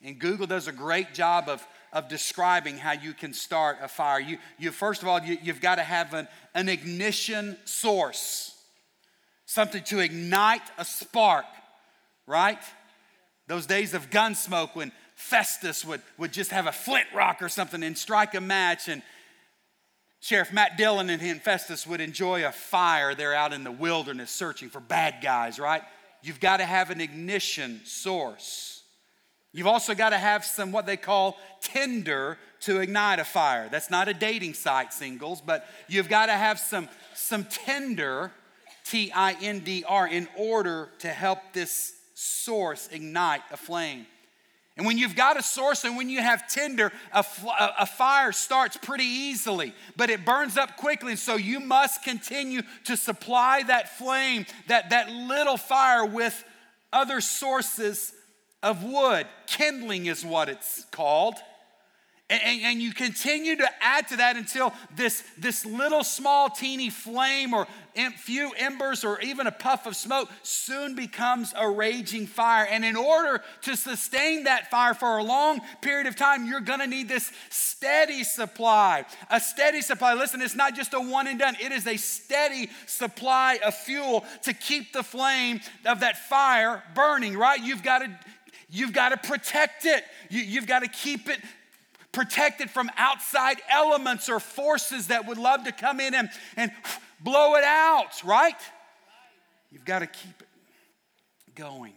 And 0.02 0.18
Google 0.18 0.46
does 0.46 0.68
a 0.68 0.72
great 0.72 1.12
job 1.12 1.50
of, 1.50 1.64
of 1.92 2.08
describing 2.08 2.78
how 2.78 2.92
you 2.92 3.12
can 3.12 3.34
start 3.34 3.76
a 3.82 3.88
fire. 3.88 4.18
You, 4.18 4.38
you 4.58 4.70
first 4.70 5.02
of 5.02 5.08
all, 5.08 5.20
you, 5.20 5.36
you've 5.42 5.60
got 5.60 5.74
to 5.74 5.82
have 5.82 6.14
an, 6.14 6.28
an 6.54 6.70
ignition 6.70 7.58
source, 7.66 8.58
something 9.44 9.82
to 9.84 9.98
ignite 9.98 10.62
a 10.78 10.84
spark, 10.86 11.44
right? 12.26 12.62
Those 13.48 13.66
days 13.66 13.92
of 13.92 14.08
gunsmoke 14.08 14.74
when 14.74 14.92
Festus 15.14 15.84
would, 15.84 16.00
would 16.16 16.32
just 16.32 16.52
have 16.52 16.66
a 16.66 16.72
flint 16.72 17.06
rock 17.14 17.42
or 17.42 17.50
something 17.50 17.82
and 17.82 17.98
strike 17.98 18.34
a 18.34 18.40
match 18.40 18.88
and 18.88 19.02
Sheriff 20.20 20.52
Matt 20.52 20.76
Dillon 20.76 21.08
and 21.10 21.42
Festus, 21.42 21.86
would 21.86 22.00
enjoy 22.00 22.44
a 22.44 22.52
fire 22.52 23.14
there 23.14 23.34
out 23.34 23.52
in 23.52 23.64
the 23.64 23.70
wilderness 23.70 24.30
searching 24.30 24.68
for 24.68 24.80
bad 24.80 25.22
guys, 25.22 25.58
right? 25.58 25.82
You've 26.22 26.40
got 26.40 26.56
to 26.56 26.64
have 26.64 26.90
an 26.90 27.00
ignition 27.00 27.80
source. 27.84 28.82
You've 29.52 29.66
also 29.66 29.94
got 29.94 30.10
to 30.10 30.18
have 30.18 30.44
some 30.44 30.72
what 30.72 30.84
they 30.84 30.96
call 30.96 31.38
tinder 31.60 32.38
to 32.60 32.80
ignite 32.80 33.20
a 33.20 33.24
fire. 33.24 33.68
That's 33.70 33.90
not 33.90 34.08
a 34.08 34.14
dating 34.14 34.54
site, 34.54 34.92
singles, 34.92 35.40
but 35.40 35.66
you've 35.88 36.08
got 36.08 36.26
to 36.26 36.32
have 36.32 36.58
some, 36.58 36.88
some 37.14 37.44
tinder, 37.44 38.32
T 38.84 39.12
I 39.14 39.36
N 39.40 39.60
D 39.60 39.84
R, 39.86 40.08
in 40.08 40.28
order 40.36 40.90
to 40.98 41.08
help 41.08 41.38
this 41.52 41.94
source 42.14 42.88
ignite 42.92 43.42
a 43.50 43.56
flame. 43.56 44.06
And 44.76 44.84
when 44.84 44.98
you've 44.98 45.16
got 45.16 45.38
a 45.38 45.42
source 45.42 45.84
and 45.84 45.96
when 45.96 46.10
you 46.10 46.20
have 46.20 46.48
tinder, 46.48 46.92
a, 47.12 47.24
a, 47.78 47.86
fire 47.86 48.30
starts 48.30 48.76
pretty 48.76 49.04
easily, 49.04 49.72
but 49.96 50.10
it 50.10 50.26
burns 50.26 50.58
up 50.58 50.76
quickly. 50.76 51.12
And 51.12 51.18
So 51.18 51.36
you 51.36 51.60
must 51.60 52.02
continue 52.02 52.60
to 52.84 52.96
supply 52.96 53.62
that 53.62 53.96
flame, 53.96 54.44
that, 54.68 54.90
that 54.90 55.10
little 55.10 55.56
fire, 55.56 56.04
with 56.04 56.44
other 56.92 57.22
sources 57.22 58.12
of 58.62 58.84
wood. 58.84 59.26
Kindling 59.46 60.06
is 60.06 60.24
what 60.24 60.50
it's 60.50 60.84
called. 60.90 61.36
And, 62.28 62.42
and, 62.42 62.60
and, 62.62 62.82
you 62.82 62.92
continue 62.92 63.54
to 63.54 63.68
add 63.80 64.08
to 64.08 64.16
that 64.16 64.36
until 64.36 64.72
this, 64.96 65.22
this 65.38 65.64
little 65.64 66.02
small 66.02 66.50
teeny 66.50 66.90
flame 66.90 67.54
or 67.54 67.68
few 68.16 68.52
embers 68.58 69.04
or 69.04 69.20
even 69.20 69.46
a 69.46 69.52
puff 69.52 69.86
of 69.86 69.94
smoke 69.94 70.28
soon 70.42 70.94
becomes 70.94 71.54
a 71.56 71.68
raging 71.68 72.26
fire. 72.26 72.66
And 72.68 72.84
in 72.84 72.96
order 72.96 73.42
to 73.62 73.76
sustain 73.76 74.44
that 74.44 74.70
fire 74.70 74.92
for 74.92 75.18
a 75.18 75.22
long 75.22 75.60
period 75.80 76.06
of 76.06 76.16
time, 76.16 76.46
you're 76.46 76.60
gonna 76.60 76.86
need 76.86 77.08
this 77.08 77.30
steady 77.48 78.24
supply. 78.24 79.04
A 79.30 79.40
steady 79.40 79.80
supply. 79.80 80.14
Listen, 80.14 80.42
it's 80.42 80.56
not 80.56 80.74
just 80.74 80.94
a 80.94 81.00
one 81.00 81.26
and 81.26 81.38
done, 81.38 81.56
it 81.60 81.72
is 81.72 81.86
a 81.86 81.96
steady 81.96 82.68
supply 82.86 83.58
of 83.64 83.74
fuel 83.74 84.24
to 84.42 84.52
keep 84.52 84.92
the 84.92 85.02
flame 85.02 85.60
of 85.84 86.00
that 86.00 86.28
fire 86.28 86.82
burning, 86.94 87.36
right? 87.36 87.62
You've 87.62 87.82
gotta. 87.82 88.18
You've 88.68 88.92
got 88.92 89.10
to 89.10 89.28
protect 89.28 89.84
it. 89.84 90.02
You, 90.28 90.58
have 90.58 90.66
got 90.66 90.82
to 90.82 90.88
keep 90.88 91.28
it 91.28 91.38
protected 92.16 92.70
from 92.70 92.90
outside 92.96 93.58
elements 93.70 94.30
or 94.30 94.40
forces 94.40 95.08
that 95.08 95.26
would 95.26 95.36
love 95.36 95.64
to 95.64 95.70
come 95.70 96.00
in 96.00 96.14
and, 96.14 96.30
and 96.56 96.72
blow 97.20 97.56
it 97.56 97.62
out, 97.62 98.24
right? 98.24 98.56
You've 99.70 99.84
got 99.84 99.98
to 99.98 100.06
keep 100.06 100.40
it 100.40 101.54
going. 101.54 101.92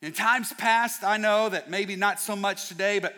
In 0.00 0.12
times 0.12 0.52
past, 0.52 1.02
I 1.02 1.16
know 1.16 1.48
that 1.48 1.68
maybe 1.68 1.96
not 1.96 2.20
so 2.20 2.36
much 2.36 2.68
today, 2.68 3.00
but 3.00 3.16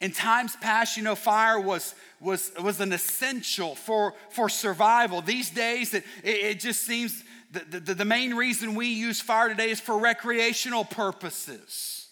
in 0.00 0.12
times 0.12 0.54
past, 0.60 0.96
you 0.96 1.02
know, 1.02 1.16
fire 1.16 1.58
was, 1.58 1.96
was, 2.20 2.52
was 2.62 2.78
an 2.78 2.92
essential 2.92 3.74
for, 3.74 4.14
for 4.30 4.48
survival. 4.48 5.22
These 5.22 5.50
days, 5.50 5.92
it, 5.92 6.04
it 6.22 6.60
just 6.60 6.82
seems 6.82 7.24
the, 7.50 7.80
the, 7.80 7.94
the 7.94 8.04
main 8.04 8.32
reason 8.34 8.76
we 8.76 8.86
use 8.86 9.20
fire 9.20 9.48
today 9.48 9.70
is 9.70 9.80
for 9.80 9.98
recreational 9.98 10.84
purposes. 10.84 12.07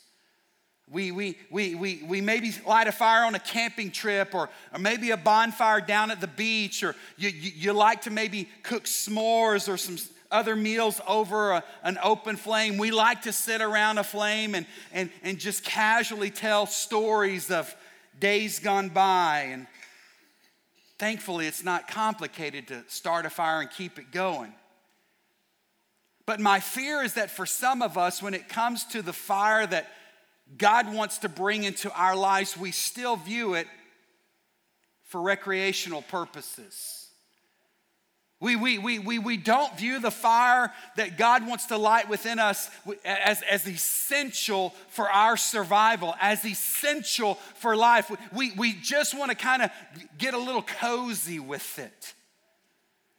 We, 0.91 1.11
we, 1.11 1.37
we, 1.51 1.75
we, 1.75 2.03
we 2.07 2.21
maybe 2.21 2.53
light 2.65 2.87
a 2.87 2.93
fire 2.93 3.25
on 3.25 3.35
a 3.35 3.41
camping 3.41 3.91
trip 3.91 4.35
or, 4.35 4.49
or 4.73 4.79
maybe 4.79 5.11
a 5.11 5.17
bonfire 5.17 5.81
down 5.81 6.13
at 6.13 6.21
the 6.21 6.29
beach, 6.29 6.85
or 6.85 6.95
you, 7.17 7.29
you, 7.29 7.53
you 7.57 7.73
like 7.73 8.03
to 8.03 8.11
maybe 8.11 8.49
cook 8.63 8.85
s'mores 8.85 9.69
or 9.69 9.77
some 9.77 9.99
other 10.31 10.55
meals 10.55 11.01
over 11.09 11.53
a, 11.53 11.65
an 11.83 11.99
open 12.03 12.37
flame. 12.37 12.79
We 12.79 12.93
like 12.93 13.23
to 13.23 13.33
sit 13.33 13.61
around 13.61 13.99
a 13.99 14.05
flame 14.05 14.55
and, 14.55 14.65
and, 14.93 15.11
and 15.25 15.39
just 15.41 15.65
casually 15.65 16.31
tell 16.31 16.67
stories 16.67 17.51
of 17.51 17.75
days 18.21 18.61
gone 18.61 18.89
by. 18.89 19.49
And 19.51 19.67
thankfully, 20.99 21.49
it's 21.49 21.65
not 21.65 21.89
complicated 21.89 22.69
to 22.69 22.85
start 22.87 23.27
a 23.27 23.31
fire 23.31 23.61
and 23.61 23.71
keep 23.71 23.99
it 23.99 24.13
going. 24.13 24.53
But 26.27 26.39
my 26.41 26.61
fear 26.61 27.03
is 27.03 27.15
that 27.15 27.31
for 27.31 27.47
some 27.47 27.83
of 27.83 27.99
us, 27.99 28.23
when 28.23 28.35
it 28.35 28.49
comes 28.49 28.85
to 28.87 29.03
the 29.03 29.13
fire 29.13 29.67
that 29.67 29.89
God 30.57 30.93
wants 30.93 31.19
to 31.19 31.29
bring 31.29 31.65
into 31.65 31.93
our 31.93 32.17
lives, 32.17 32.57
we 32.57 32.71
still 32.71 33.17
view 33.17 33.55
it 33.55 33.67
for 35.05 35.21
recreational 35.21 36.03
purposes. 36.03 37.07
We, 38.39 38.55
we, 38.55 38.77
we, 38.77 38.99
we, 38.99 39.19
we 39.19 39.37
don't 39.39 39.77
view 39.79 39.99
the 39.99 40.11
fire 40.11 40.71
that 40.97 41.17
God 41.17 41.47
wants 41.47 41.67
to 41.67 41.79
light 41.79 42.09
within 42.09 42.39
us 42.39 42.71
as, 43.05 43.41
as 43.43 43.67
essential 43.67 44.75
for 44.89 45.11
our 45.11 45.39
survival, 45.39 46.15
as 46.21 46.45
essential 46.45 47.37
for 47.55 47.75
life. 47.75 48.11
We, 48.35 48.53
we 48.53 48.75
just 48.75 49.19
want 49.19 49.31
to 49.31 49.37
kind 49.37 49.63
of 49.63 49.71
get 50.19 50.35
a 50.35 50.39
little 50.39 50.63
cozy 50.63 51.41
with 51.41 51.79
it. 51.79 52.15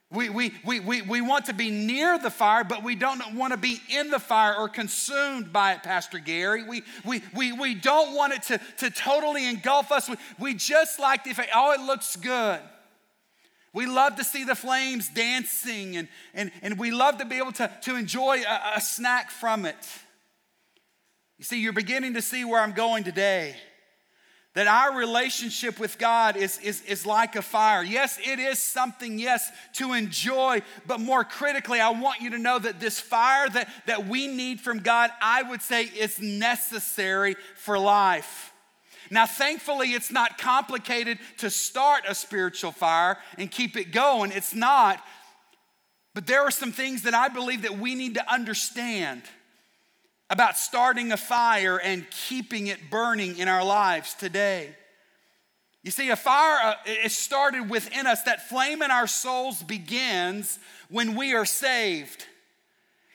We, 0.09 0.29
we, 0.29 0.53
we, 0.65 0.79
we, 0.79 1.01
we 1.01 1.19
want 1.19 1.45
to 1.47 1.53
be 1.53 1.69
near 1.69 2.17
the 2.17 2.29
fire, 2.29 2.63
but 2.63 2.81
we 2.81 2.95
don't 2.95 3.35
want 3.35 3.51
to 3.51 3.57
be 3.57 3.81
in 3.89 4.09
the 4.09 4.19
fire 4.19 4.55
or 4.55 4.69
consumed 4.69 5.51
by 5.51 5.73
it, 5.73 5.83
Pastor 5.83 6.19
Gary. 6.19 6.63
We, 6.63 6.83
we, 7.03 7.21
we, 7.35 7.51
we 7.51 7.75
don't 7.75 8.15
want 8.15 8.31
it 8.31 8.43
to, 8.43 8.61
to 8.77 8.89
totally 8.89 9.45
engulf 9.45 9.91
us. 9.91 10.07
We, 10.07 10.15
we 10.39 10.53
just 10.53 10.97
like 10.97 11.25
the 11.25 11.31
effect, 11.31 11.51
oh, 11.53 11.73
it 11.73 11.81
looks 11.81 12.15
good. 12.15 12.61
We 13.73 13.85
love 13.85 14.15
to 14.15 14.23
see 14.23 14.45
the 14.45 14.55
flames 14.55 15.09
dancing, 15.09 15.97
and, 15.97 16.07
and, 16.33 16.51
and 16.61 16.79
we 16.79 16.89
love 16.89 17.17
to 17.17 17.25
be 17.25 17.35
able 17.35 17.51
to, 17.53 17.69
to 17.81 17.97
enjoy 17.97 18.43
a, 18.43 18.77
a 18.77 18.81
snack 18.81 19.29
from 19.29 19.65
it. 19.65 19.75
You 21.37 21.43
see, 21.43 21.61
you're 21.61 21.73
beginning 21.73 22.13
to 22.13 22.21
see 22.21 22.45
where 22.45 22.61
I'm 22.61 22.71
going 22.71 23.03
today 23.03 23.55
that 24.57 24.65
our 24.65 24.97
relationship 24.97 25.79
with 25.79 25.99
God 25.99 26.35
is, 26.35 26.57
is, 26.57 26.81
is 26.85 27.05
like 27.05 27.35
a 27.35 27.43
fire. 27.43 27.83
Yes, 27.83 28.17
it 28.25 28.39
is 28.39 28.57
something, 28.57 29.19
yes, 29.19 29.51
to 29.73 29.93
enjoy, 29.93 30.63
but 30.87 30.99
more 30.99 31.23
critically, 31.23 31.79
I 31.79 31.91
want 31.91 32.21
you 32.21 32.31
to 32.31 32.39
know 32.39 32.57
that 32.57 32.79
this 32.79 32.99
fire 32.99 33.47
that, 33.49 33.69
that 33.85 34.07
we 34.07 34.25
need 34.25 34.59
from 34.59 34.79
God, 34.79 35.11
I 35.21 35.43
would 35.43 35.61
say, 35.61 35.83
is 35.83 36.19
necessary 36.19 37.35
for 37.55 37.77
life. 37.77 38.51
Now, 39.11 39.27
thankfully, 39.27 39.89
it's 39.89 40.11
not 40.11 40.39
complicated 40.39 41.19
to 41.37 41.51
start 41.51 42.05
a 42.07 42.15
spiritual 42.15 42.71
fire 42.71 43.19
and 43.37 43.51
keep 43.51 43.77
it 43.77 43.91
going. 43.91 44.31
It's 44.31 44.55
not. 44.55 44.99
But 46.15 46.25
there 46.25 46.41
are 46.41 46.49
some 46.49 46.71
things 46.71 47.03
that 47.03 47.13
I 47.13 47.27
believe 47.27 47.61
that 47.61 47.77
we 47.77 47.93
need 47.93 48.15
to 48.15 48.33
understand 48.33 49.21
about 50.29 50.57
starting 50.57 51.11
a 51.11 51.17
fire 51.17 51.77
and 51.77 52.05
keeping 52.09 52.67
it 52.67 52.89
burning 52.89 53.37
in 53.37 53.47
our 53.47 53.63
lives 53.63 54.13
today. 54.13 54.75
You 55.83 55.91
see, 55.91 56.09
a 56.09 56.17
fire 56.17 56.75
uh, 56.85 56.91
is 57.05 57.17
started 57.17 57.69
within 57.69 58.07
us. 58.07 58.23
That 58.23 58.49
flame 58.49 58.81
in 58.81 58.91
our 58.91 59.07
souls 59.07 59.63
begins 59.63 60.59
when 60.89 61.15
we 61.15 61.33
are 61.33 61.45
saved. 61.45 62.25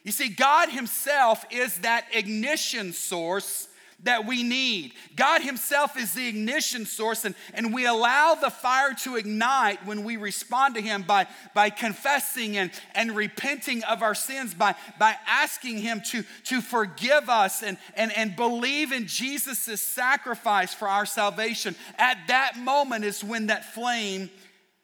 You 0.05 0.13
see, 0.13 0.29
God 0.31 0.71
Himself 0.71 1.45
is 1.51 1.79
that 1.81 2.07
ignition 2.13 2.93
source 2.93 3.69
that 4.03 4.27
we 4.27 4.43
need. 4.43 4.93
God 5.17 5.43
Himself 5.43 5.97
is 5.97 6.13
the 6.13 6.27
ignition 6.27 6.87
source, 6.87 7.25
and, 7.25 7.35
and 7.55 7.73
we 7.73 7.87
allow 7.87 8.35
the 8.35 8.51
fire 8.51 8.95
to 9.03 9.17
ignite 9.17 9.85
when 9.87 10.05
we 10.05 10.17
respond 10.17 10.75
to 10.75 10.81
Him 10.81 11.03
by, 11.03 11.27
by 11.55 11.71
confessing 11.71 12.57
and, 12.57 12.71
and 12.95 13.15
repenting 13.15 13.85
of 13.85 14.03
our 14.03 14.15
sins, 14.15 14.55
by, 14.55 14.75
by 14.99 15.17
asking 15.27 15.79
Him 15.79 16.03
to, 16.11 16.25
to 16.45 16.61
forgive 16.61 17.29
us 17.29 17.63
and, 17.63 17.79
and, 17.95 18.17
and 18.17 18.37
believe 18.37 18.93
in 18.93 19.07
Jesus' 19.07 19.81
sacrifice 19.81 20.75
for 20.75 20.89
our 20.89 21.07
salvation. 21.07 21.77
At 21.99 22.19
that 22.29 22.59
moment 22.59 23.05
is 23.05 23.23
when 23.23 23.47
that 23.47 23.73
flame 23.73 24.31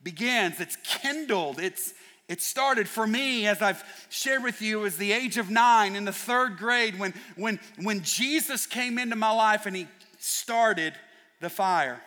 begins. 0.02 0.60
It's 0.60 0.76
kindled, 0.84 1.58
it's, 1.58 1.92
it 2.28 2.42
started 2.42 2.87
for 2.87 3.06
me, 3.06 3.47
as 3.47 3.62
I've 3.62 3.82
shared 4.11 4.42
with 4.42 4.61
you, 4.61 4.85
as 4.85 4.99
the 4.99 5.12
age 5.12 5.38
of 5.38 5.49
nine 5.49 5.97
in 5.97 6.04
the 6.04 6.12
third 6.12 6.58
grade 6.58 6.99
when, 6.99 7.14
when, 7.37 7.58
when 7.80 8.02
Jesus 8.02 8.66
came 8.66 8.99
into 8.99 9.16
my 9.16 9.30
life 9.30 9.64
and 9.64 9.75
he 9.75 9.88
started 10.18 10.92
the 11.40 11.49
fire. 11.49 12.00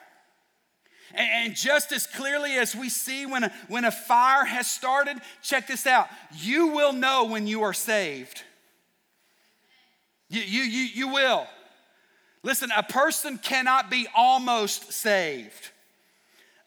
And 1.14 1.56
just 1.56 1.92
as 1.92 2.06
clearly 2.08 2.52
as 2.54 2.76
we 2.76 2.88
see 2.88 3.26
when 3.26 3.46
a, 3.46 3.52
when 3.68 3.84
a 3.84 3.92
fire 3.92 4.46
has 4.46 4.68
started, 4.68 5.18
check 5.42 5.68
this 5.68 5.86
out. 5.88 6.08
You 6.38 6.68
will 6.68 6.94
know 6.94 7.26
when 7.26 7.48
you 7.48 7.64
are 7.64 7.74
saved. 7.74 8.44
You, 10.30 10.42
you, 10.42 10.62
you, 10.62 10.84
you 10.94 11.08
will. 11.10 11.48
Listen, 12.44 12.70
a 12.76 12.84
person 12.84 13.38
cannot 13.38 13.90
be 13.90 14.08
almost 14.16 14.94
saved. 14.94 15.72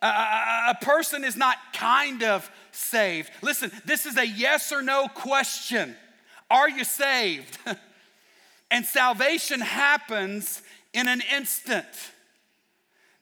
A, 0.05 0.77
person 0.81 1.25
is 1.25 1.37
not 1.37 1.57
kind 1.73 2.23
of 2.23 2.51
saved? 2.73 3.31
Listen, 3.43 3.71
this 3.87 4.05
is 4.05 4.19
a 4.19 4.27
yes 4.27 4.71
or 4.71 4.83
no 4.83 5.09
question. 5.09 5.97
Are 6.51 6.69
you 6.69 6.85
saved? 6.85 7.59
and 8.71 8.85
salvation 8.85 9.61
happens 9.61 10.63
in 10.93 11.09
an 11.09 11.23
instant. 11.35 11.87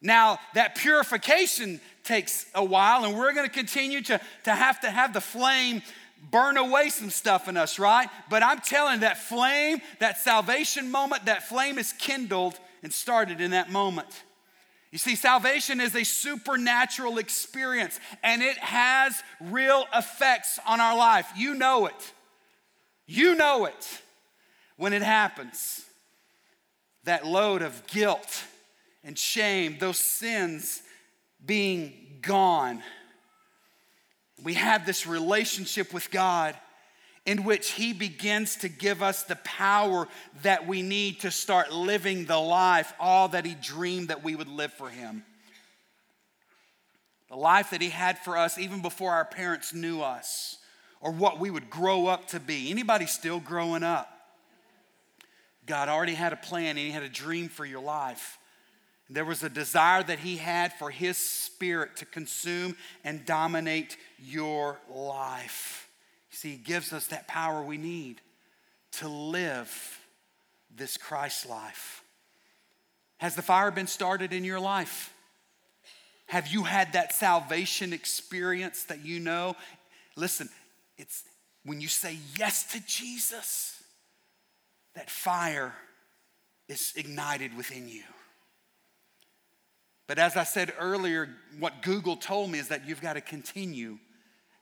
Now, 0.01 0.41
that 0.55 0.75
purification 0.75 1.81
takes 2.03 2.47
a 2.55 2.65
while, 2.65 3.05
and 3.05 3.17
we're 3.17 3.33
gonna 3.33 3.49
continue 3.49 4.03
to, 4.03 4.21
to 4.45 4.51
have 4.51 4.81
to 4.81 4.91
have 4.91 5.13
the 5.13 5.21
flame 5.21 5.83
burn 6.31 6.57
away 6.57 6.89
some 6.89 7.11
stuff 7.11 7.49
in 7.49 7.57
us, 7.57 7.79
right? 7.79 8.09
But 8.29 8.43
I'm 8.43 8.61
telling 8.61 8.95
you, 8.95 9.01
that 9.01 9.19
flame, 9.19 9.81
that 10.01 10.19
salvation 10.19 10.91
moment, 10.91 11.27
that 11.27 11.49
flame 11.49 11.79
is 11.79 11.93
kindled 11.93 12.59
and 12.83 12.93
started 12.93 13.41
in 13.41 13.53
that 13.53 13.71
moment. 13.71 14.09
You 14.93 14.99
see, 14.99 15.17
salvation 15.17 15.81
is 15.81 15.97
a 15.97 16.05
supernatural 16.05 17.17
experience 17.17 17.99
and 18.23 18.43
it 18.43 18.59
has 18.59 19.21
real 19.41 19.87
effects 19.95 20.61
on 20.67 20.83
our 20.83 20.97
life. 20.97 21.27
You 21.35 21.55
know 21.55 21.87
it. 21.87 22.13
You 23.07 23.35
know 23.35 23.65
it 23.65 24.01
when 24.77 24.93
it 24.93 25.03
happens. 25.03 25.83
That 27.05 27.27
load 27.27 27.63
of 27.63 27.87
guilt 27.87 28.45
and 29.03 29.19
shame, 29.19 29.79
those 29.81 29.99
sins 29.99 30.83
being 31.45 32.19
gone. 32.21 32.83
We 34.45 34.55
have 34.55 34.85
this 34.85 35.07
relationship 35.07 35.95
with 35.95 36.11
God 36.11 36.55
in 37.25 37.45
which 37.45 37.73
He 37.73 37.93
begins 37.93 38.57
to 38.57 38.69
give 38.69 39.03
us 39.03 39.23
the 39.23 39.37
power 39.37 40.09
that 40.43 40.67
we 40.67 40.83
need 40.83 41.21
to 41.21 41.31
start 41.31 41.73
living 41.73 42.25
the 42.25 42.39
life, 42.39 42.93
all 42.99 43.29
that 43.29 43.47
He 43.47 43.55
dreamed 43.55 44.09
that 44.09 44.25
we 44.25 44.35
would 44.35 44.49
live 44.49 44.73
for 44.73 44.89
Him. 44.89 45.25
The 47.29 47.37
life 47.37 47.71
that 47.71 47.81
He 47.81 47.91
had 47.91 48.19
for 48.19 48.37
us 48.37 48.59
even 48.59 48.83
before 48.83 49.13
our 49.13 49.25
parents 49.25 49.73
knew 49.73 50.01
us 50.01 50.59
or 51.01 51.13
what 51.13 51.39
we 51.39 51.51
would 51.51 51.71
grow 51.71 52.07
up 52.07 52.29
to 52.29 52.41
be. 52.41 52.71
Anybody 52.71 53.07
still 53.07 53.41
growing 53.41 53.83
up? 53.83 54.09
God 55.65 55.89
already 55.89 56.15
had 56.15 56.33
a 56.33 56.37
plan 56.37 56.71
and 56.71 56.79
He 56.79 56.91
had 56.91 57.05
a 57.05 57.09
dream 57.09 57.49
for 57.49 57.65
your 57.65 57.83
life. 57.83 58.39
There 59.09 59.25
was 59.25 59.43
a 59.43 59.49
desire 59.49 60.03
that 60.03 60.21
He 60.21 60.39
had 60.39 60.73
for 60.73 60.91
His 60.91 61.17
Spirit 61.17 61.97
to 61.97 62.05
consume 62.05 62.77
and 63.05 63.25
dominate 63.25 63.97
your 64.19 64.79
life. 64.89 65.89
See, 66.33 66.53
He 66.53 66.57
gives 66.57 66.93
us 66.93 67.07
that 67.09 67.29
power 67.29 67.63
we 67.63 67.77
need 67.77 68.21
to 68.93 69.09
live 69.09 70.01
this 70.75 70.97
Christ 70.97 71.49
life. 71.49 72.03
Has 73.19 73.37
the 73.37 73.43
fire 73.43 73.71
been 73.71 73.87
started 73.87 74.33
in 74.33 74.45
your 74.45 74.59
life? 74.59 75.13
Have 76.27 76.49
you 76.49 76.65
had 76.65 76.95
that 76.95 77.13
salvation 77.13 77.93
experience 77.93 78.85
that 78.85 79.05
you 79.05 79.21
know? 79.21 79.55
Listen, 80.17 80.49
it's 80.97 81.23
when 81.65 81.81
you 81.81 81.89
say 81.89 82.19
yes 82.39 82.73
to 82.73 82.85
Jesus, 82.87 83.83
that 84.95 85.11
fire 85.11 85.75
is 86.69 86.93
ignited 86.97 87.57
within 87.57 87.89
you. 87.89 88.03
But 90.07 90.19
as 90.19 90.37
I 90.37 90.45
said 90.45 90.73
earlier, 90.79 91.29
what 91.59 91.83
Google 91.83 92.17
told 92.17 92.51
me 92.51 92.59
is 92.59 92.69
that 92.69 92.89
you've 92.89 93.01
got 93.01 93.15
to 93.15 93.21
continue 93.21 93.99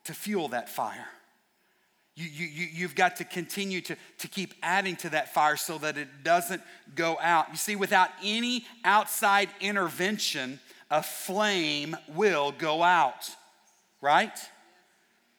to 0.05 0.13
fuel 0.13 0.49
that 0.49 0.69
fire. 0.69 1.09
You, 2.17 2.27
you, 2.27 2.69
you've 2.73 2.95
got 2.95 3.17
to 3.17 3.25
continue 3.25 3.81
to, 3.83 3.97
to 4.19 4.29
keep 4.29 4.55
adding 4.63 4.97
to 4.97 5.11
that 5.11 5.33
fire 5.33 5.57
so 5.57 5.79
that 5.79 5.97
it 5.97 6.09
doesn't 6.23 6.61
go 6.95 7.17
out. 7.21 7.47
You 7.51 7.57
see, 7.57 7.77
without 7.77 8.11
any 8.23 8.67
outside 8.85 9.49
intervention, 9.61 10.61
a 10.91 11.03
flame 11.03 11.97
will 12.09 12.53
go 12.53 12.83
out, 12.83 13.31
right? 14.01 14.37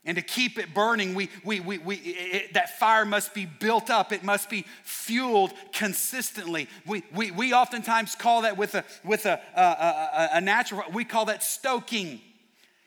And 0.04 0.16
to 0.18 0.24
keep 0.24 0.58
it 0.58 0.74
burning, 0.74 1.14
we, 1.14 1.30
we, 1.44 1.60
we, 1.60 1.78
we, 1.78 1.96
it, 1.98 2.54
that 2.56 2.80
fire 2.80 3.06
must 3.06 3.36
be 3.36 3.46
built 3.46 3.92
up. 3.92 4.12
It 4.12 4.24
must 4.24 4.50
be 4.50 4.66
fueled 4.84 5.54
consistently. 5.74 6.68
We, 6.88 7.04
we, 7.14 7.30
we 7.30 7.54
oftentimes 7.54 8.16
call 8.16 8.42
that 8.42 8.58
with 8.58 8.74
a, 8.74 8.84
with 9.04 9.28
a, 9.28 9.40
a, 9.56 9.62
a, 9.62 10.30
a 10.38 10.42
natural, 10.42 10.84
we 10.92 11.06
call 11.06 11.26
that 11.26 11.44
stoking. 11.44 12.20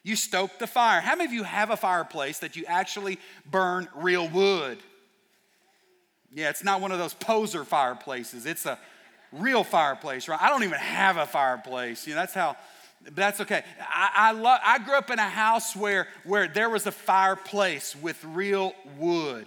You 0.04 0.16
stoke 0.16 0.58
the 0.58 0.66
fire. 0.66 1.00
How 1.00 1.16
many 1.16 1.24
of 1.24 1.32
you 1.32 1.42
have 1.42 1.70
a 1.70 1.76
fireplace 1.76 2.38
that 2.40 2.56
you 2.56 2.66
actually 2.66 3.18
burn 3.50 3.88
real 3.96 4.28
wood? 4.28 4.78
Yeah, 6.30 6.50
it's 6.50 6.62
not 6.62 6.80
one 6.80 6.92
of 6.92 6.98
those 6.98 7.14
poser 7.14 7.64
fireplaces. 7.64 8.44
It's 8.44 8.66
a 8.66 8.78
real 9.32 9.64
fireplace, 9.64 10.28
right? 10.28 10.40
I 10.40 10.50
don't 10.50 10.62
even 10.62 10.78
have 10.78 11.16
a 11.16 11.26
fireplace. 11.26 12.06
You 12.06 12.14
know, 12.14 12.20
that's 12.20 12.34
how 12.34 12.56
that's 13.12 13.40
okay. 13.40 13.62
I, 13.80 14.10
I, 14.14 14.32
love, 14.32 14.60
I 14.64 14.78
grew 14.78 14.94
up 14.94 15.10
in 15.10 15.18
a 15.18 15.28
house 15.28 15.76
where, 15.76 16.08
where 16.24 16.48
there 16.48 16.70
was 16.70 16.86
a 16.86 16.92
fireplace 16.92 17.94
with 17.94 18.22
real 18.24 18.74
wood. 18.98 19.46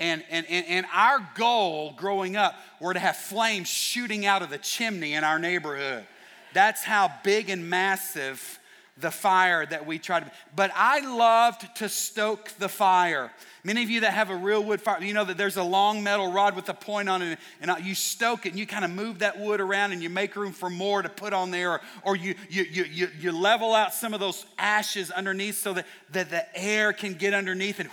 And, 0.00 0.24
and, 0.30 0.46
and, 0.48 0.66
and 0.66 0.86
our 0.94 1.18
goal 1.36 1.94
growing 1.96 2.36
up 2.36 2.54
were 2.80 2.94
to 2.94 2.98
have 2.98 3.16
flames 3.16 3.68
shooting 3.68 4.24
out 4.24 4.42
of 4.42 4.50
the 4.50 4.58
chimney 4.58 5.12
in 5.12 5.24
our 5.24 5.38
neighborhood. 5.38 6.06
That's 6.54 6.82
how 6.82 7.12
big 7.22 7.50
and 7.50 7.68
massive 7.68 8.58
the 9.02 9.10
fire 9.10 9.66
that 9.66 9.86
we 9.86 9.98
try 9.98 10.20
to, 10.20 10.30
but 10.56 10.70
I 10.74 11.00
loved 11.00 11.76
to 11.76 11.88
stoke 11.88 12.48
the 12.58 12.68
fire. 12.68 13.30
Many 13.64 13.82
of 13.82 13.90
you 13.90 14.00
that 14.00 14.14
have 14.14 14.30
a 14.30 14.36
real 14.36 14.64
wood 14.64 14.80
fire, 14.80 15.02
you 15.02 15.12
know 15.12 15.24
that 15.24 15.36
there's 15.36 15.56
a 15.56 15.62
long 15.62 16.02
metal 16.02 16.32
rod 16.32 16.56
with 16.56 16.68
a 16.68 16.74
point 16.74 17.08
on 17.08 17.20
it, 17.20 17.38
and 17.60 17.84
you 17.84 17.94
stoke 17.94 18.46
it 18.46 18.50
and 18.50 18.58
you 18.58 18.66
kind 18.66 18.84
of 18.84 18.90
move 18.90 19.18
that 19.18 19.38
wood 19.38 19.60
around 19.60 19.92
and 19.92 20.02
you 20.02 20.08
make 20.08 20.34
room 20.34 20.52
for 20.52 20.70
more 20.70 21.02
to 21.02 21.08
put 21.08 21.32
on 21.32 21.50
there, 21.50 21.72
or, 21.72 21.80
or 22.04 22.16
you, 22.16 22.34
you, 22.48 22.62
you, 22.62 23.08
you, 23.20 23.32
level 23.32 23.74
out 23.74 23.92
some 23.92 24.14
of 24.14 24.20
those 24.20 24.46
ashes 24.58 25.10
underneath 25.10 25.58
so 25.58 25.74
that, 25.74 25.86
that 26.10 26.30
the 26.30 26.58
air 26.58 26.92
can 26.92 27.14
get 27.14 27.34
underneath 27.34 27.78
and 27.78 27.90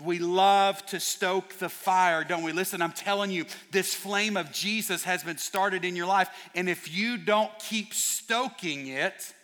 we 0.00 0.20
love 0.20 0.84
to 0.86 1.00
stoke 1.00 1.54
the 1.54 1.68
fire, 1.68 2.22
don't 2.22 2.44
we? 2.44 2.52
Listen, 2.52 2.80
I'm 2.80 2.92
telling 2.92 3.32
you, 3.32 3.46
this 3.72 3.94
flame 3.94 4.36
of 4.36 4.52
Jesus 4.52 5.02
has 5.04 5.24
been 5.24 5.38
started 5.38 5.84
in 5.84 5.96
your 5.96 6.06
life. 6.06 6.28
And 6.54 6.68
if 6.68 6.94
you 6.94 7.18
don't 7.18 7.50
keep 7.58 7.92
stoking 7.92 8.86
it, 8.86 9.34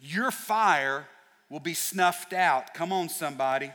your 0.00 0.30
fire 0.30 1.06
will 1.48 1.60
be 1.60 1.74
snuffed 1.74 2.32
out. 2.32 2.74
Come 2.74 2.92
on, 2.92 3.08
somebody. 3.08 3.72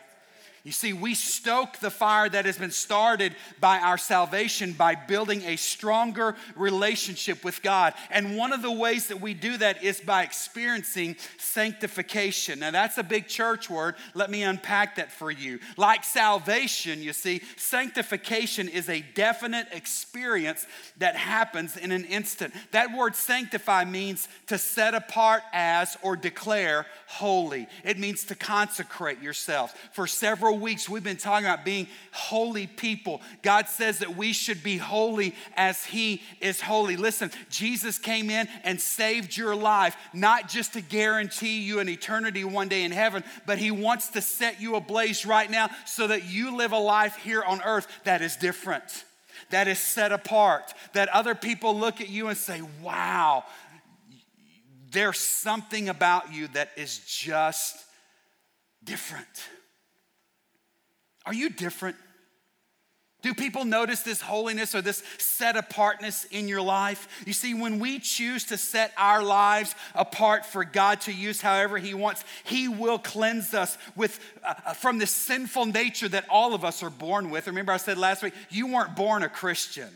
You 0.65 0.71
see, 0.71 0.93
we 0.93 1.13
stoke 1.13 1.77
the 1.77 1.91
fire 1.91 2.27
that 2.27 2.45
has 2.45 2.57
been 2.57 2.71
started 2.71 3.35
by 3.59 3.77
our 3.77 3.99
salvation 3.99 4.73
by 4.73 4.95
building 4.95 5.43
a 5.43 5.57
stronger 5.57 6.35
relationship 6.55 7.45
with 7.45 7.61
God. 7.61 7.93
And 8.09 8.35
one 8.35 8.51
of 8.51 8.63
the 8.63 8.71
ways 8.71 9.09
that 9.09 9.21
we 9.21 9.35
do 9.35 9.57
that 9.57 9.83
is 9.83 10.01
by 10.01 10.23
experiencing 10.23 11.17
sanctification. 11.37 12.61
Now, 12.61 12.71
that's 12.71 12.97
a 12.97 13.03
big 13.03 13.27
church 13.27 13.69
word. 13.69 13.93
Let 14.15 14.31
me 14.31 14.41
unpack 14.41 14.95
that 14.95 15.11
for 15.11 15.29
you. 15.29 15.59
Like 15.77 16.03
salvation, 16.03 17.03
you 17.03 17.13
see, 17.13 17.43
sanctification 17.57 18.67
is 18.67 18.89
a 18.89 19.05
definite 19.13 19.67
experience 19.71 20.65
that 20.97 21.15
happens 21.15 21.77
in 21.77 21.91
an 21.91 22.05
instant. 22.05 22.55
That 22.71 22.91
word 22.91 23.15
sanctify 23.15 23.85
means 23.85 24.27
to 24.47 24.57
set 24.57 24.95
apart 24.95 25.43
as 25.53 25.95
or 26.01 26.15
declare 26.15 26.87
holy, 27.05 27.67
it 27.83 27.99
means 27.99 28.23
to 28.25 28.35
consecrate 28.35 29.21
yourself. 29.21 29.75
For 29.93 30.07
several 30.07 30.54
weeks, 30.55 30.89
we've 30.89 31.03
been 31.03 31.17
talking 31.17 31.45
about 31.45 31.65
being 31.65 31.87
holy 32.11 32.67
people. 32.67 33.21
God 33.41 33.67
says 33.67 33.99
that 33.99 34.15
we 34.15 34.33
should 34.33 34.63
be 34.63 34.77
holy 34.77 35.35
as 35.55 35.85
He 35.85 36.21
is 36.41 36.61
holy. 36.61 36.97
Listen, 36.97 37.31
Jesus 37.49 37.97
came 37.97 38.29
in 38.29 38.47
and 38.63 38.79
saved 38.79 39.35
your 39.35 39.55
life, 39.55 39.95
not 40.13 40.49
just 40.49 40.73
to 40.73 40.81
guarantee 40.81 41.61
you 41.61 41.79
an 41.79 41.89
eternity 41.89 42.43
one 42.43 42.67
day 42.67 42.83
in 42.83 42.91
heaven, 42.91 43.23
but 43.45 43.57
He 43.57 43.71
wants 43.71 44.09
to 44.09 44.21
set 44.21 44.61
you 44.61 44.75
ablaze 44.75 45.25
right 45.25 45.49
now 45.49 45.69
so 45.85 46.07
that 46.07 46.25
you 46.25 46.55
live 46.55 46.71
a 46.71 46.79
life 46.79 47.17
here 47.17 47.43
on 47.43 47.61
earth 47.63 47.87
that 48.03 48.21
is 48.21 48.35
different 48.35 49.05
that 49.51 49.67
is 49.67 49.79
set 49.79 50.11
apart, 50.11 50.73
that 50.93 51.09
other 51.09 51.35
people 51.35 51.77
look 51.77 52.01
at 52.01 52.09
you 52.09 52.27
and 52.29 52.37
say, 52.37 52.61
wow, 52.81 53.43
there's 54.91 55.19
something 55.19 55.89
about 55.89 56.33
you 56.33 56.47
that 56.49 56.71
is 56.77 56.99
just 56.99 57.75
different. 58.83 59.27
Are 61.25 61.33
you 61.33 61.49
different? 61.49 61.95
Do 63.21 63.33
people 63.33 63.65
notice 63.65 64.01
this 64.01 64.21
holiness 64.21 64.75
or 64.75 64.83
this 64.83 65.01
set 65.17 65.57
apartness 65.57 66.25
in 66.25 66.47
your 66.47 66.61
life? 66.61 67.07
You 67.25 67.33
see, 67.33 67.55
when 67.55 67.79
we 67.79 67.97
choose 67.97 68.43
to 68.45 68.57
set 68.57 68.93
our 68.97 69.23
lives 69.23 69.73
apart 69.95 70.45
for 70.45 70.63
God 70.63 71.01
to 71.01 71.11
use 71.11 71.41
however 71.41 71.79
He 71.79 71.95
wants, 71.95 72.23
He 72.43 72.67
will 72.67 72.99
cleanse 72.99 73.55
us 73.55 73.79
with, 73.95 74.19
uh, 74.43 74.53
uh, 74.67 74.73
from 74.73 74.99
the 74.99 75.07
sinful 75.07 75.65
nature 75.65 76.07
that 76.09 76.25
all 76.29 76.53
of 76.53 76.63
us 76.63 76.83
are 76.83 76.91
born 76.91 77.31
with. 77.31 77.47
Remember, 77.47 77.71
I 77.71 77.77
said 77.77 77.97
last 77.97 78.21
week, 78.21 78.33
you 78.51 78.67
weren't 78.67 78.95
born 78.95 79.23
a 79.23 79.29
Christian, 79.29 79.89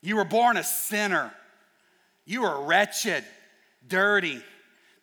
you 0.00 0.16
were 0.16 0.24
born 0.24 0.56
a 0.56 0.64
sinner. 0.64 1.32
You 2.26 2.42
were 2.42 2.60
wretched, 2.64 3.24
dirty, 3.86 4.42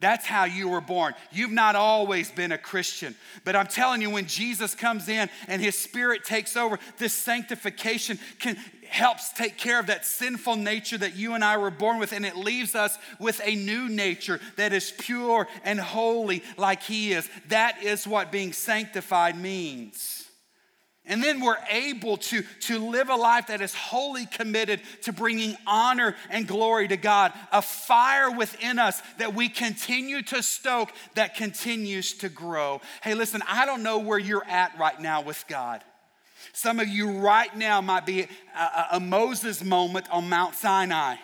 that's 0.04 0.26
how 0.26 0.44
you 0.46 0.68
were 0.68 0.82
born. 0.82 1.13
You've 1.32 1.52
not 1.52 1.76
always 1.76 2.30
been 2.30 2.52
a 2.52 2.58
Christian. 2.58 3.16
But 3.46 3.56
I'm 3.56 3.68
telling 3.68 4.02
you, 4.02 4.10
when 4.10 4.26
Jesus 4.26 4.76
comes 4.76 5.08
in 5.08 5.30
and 5.48 5.62
his 5.62 5.78
spirit 5.78 6.26
takes 6.26 6.58
over, 6.58 6.78
this 6.98 7.13
sanctification 7.13 8.20
can 8.39 8.58
helps 8.94 9.34
take 9.34 9.58
care 9.58 9.80
of 9.80 9.88
that 9.88 10.06
sinful 10.06 10.56
nature 10.56 11.00
that 11.00 11.16
you 11.16 11.34
and 11.34 11.44
I 11.44 11.58
were 11.58 11.72
born 11.72 11.98
with, 11.98 12.13
and 12.13 12.24
it 12.24 12.36
leaves 12.36 12.76
us 12.76 12.96
with 13.20 13.42
a 13.44 13.56
new 13.56 13.89
nature 13.89 14.39
that 14.56 14.72
is 14.72 14.94
pure 14.96 15.48
and 15.63 15.80
holy 15.80 16.44
like 16.58 16.84
he 16.84 17.12
is. 17.13 17.28
That 17.48 17.82
is 17.82 18.06
what 18.06 18.32
being 18.32 18.54
sanctified 18.54 19.36
means. 19.36 20.22
And 21.06 21.22
then 21.22 21.42
we're 21.42 21.58
able 21.70 22.16
to, 22.16 22.44
to 22.62 22.80
live 22.80 23.10
a 23.10 23.16
life 23.16 23.48
that 23.48 23.60
is 23.60 23.74
wholly 23.74 24.26
committed 24.26 24.80
to 25.02 25.12
bringing 25.12 25.58
honor 25.68 26.16
and 26.30 26.48
glory 26.48 26.88
to 26.88 26.96
God, 26.96 27.34
a 27.52 27.62
fire 27.62 28.32
within 28.32 28.80
us 28.80 29.02
that 29.18 29.36
we 29.36 29.50
continue 29.50 30.22
to 30.24 30.42
stoke 30.42 30.92
that 31.16 31.36
continues 31.36 32.13
to 32.20 32.30
grow. 32.30 32.80
Hey, 33.02 33.16
listen, 33.16 33.44
I 33.48 33.66
don't 33.66 33.84
know 33.84 34.00
where 34.00 34.20
you're 34.20 34.46
at 34.48 34.80
right 34.80 35.00
now 35.00 35.22
with 35.22 35.44
God. 35.50 35.84
Some 36.54 36.80
of 36.80 36.88
you 36.88 37.20
right 37.20 37.54
now 37.56 37.82
might 37.82 38.06
be 38.06 38.28
a, 38.56 38.86
a 38.94 39.00
Moses 39.02 39.62
moment 39.62 40.10
on 40.10 40.30
Mount 40.30 40.56
Sinai. 40.56 41.16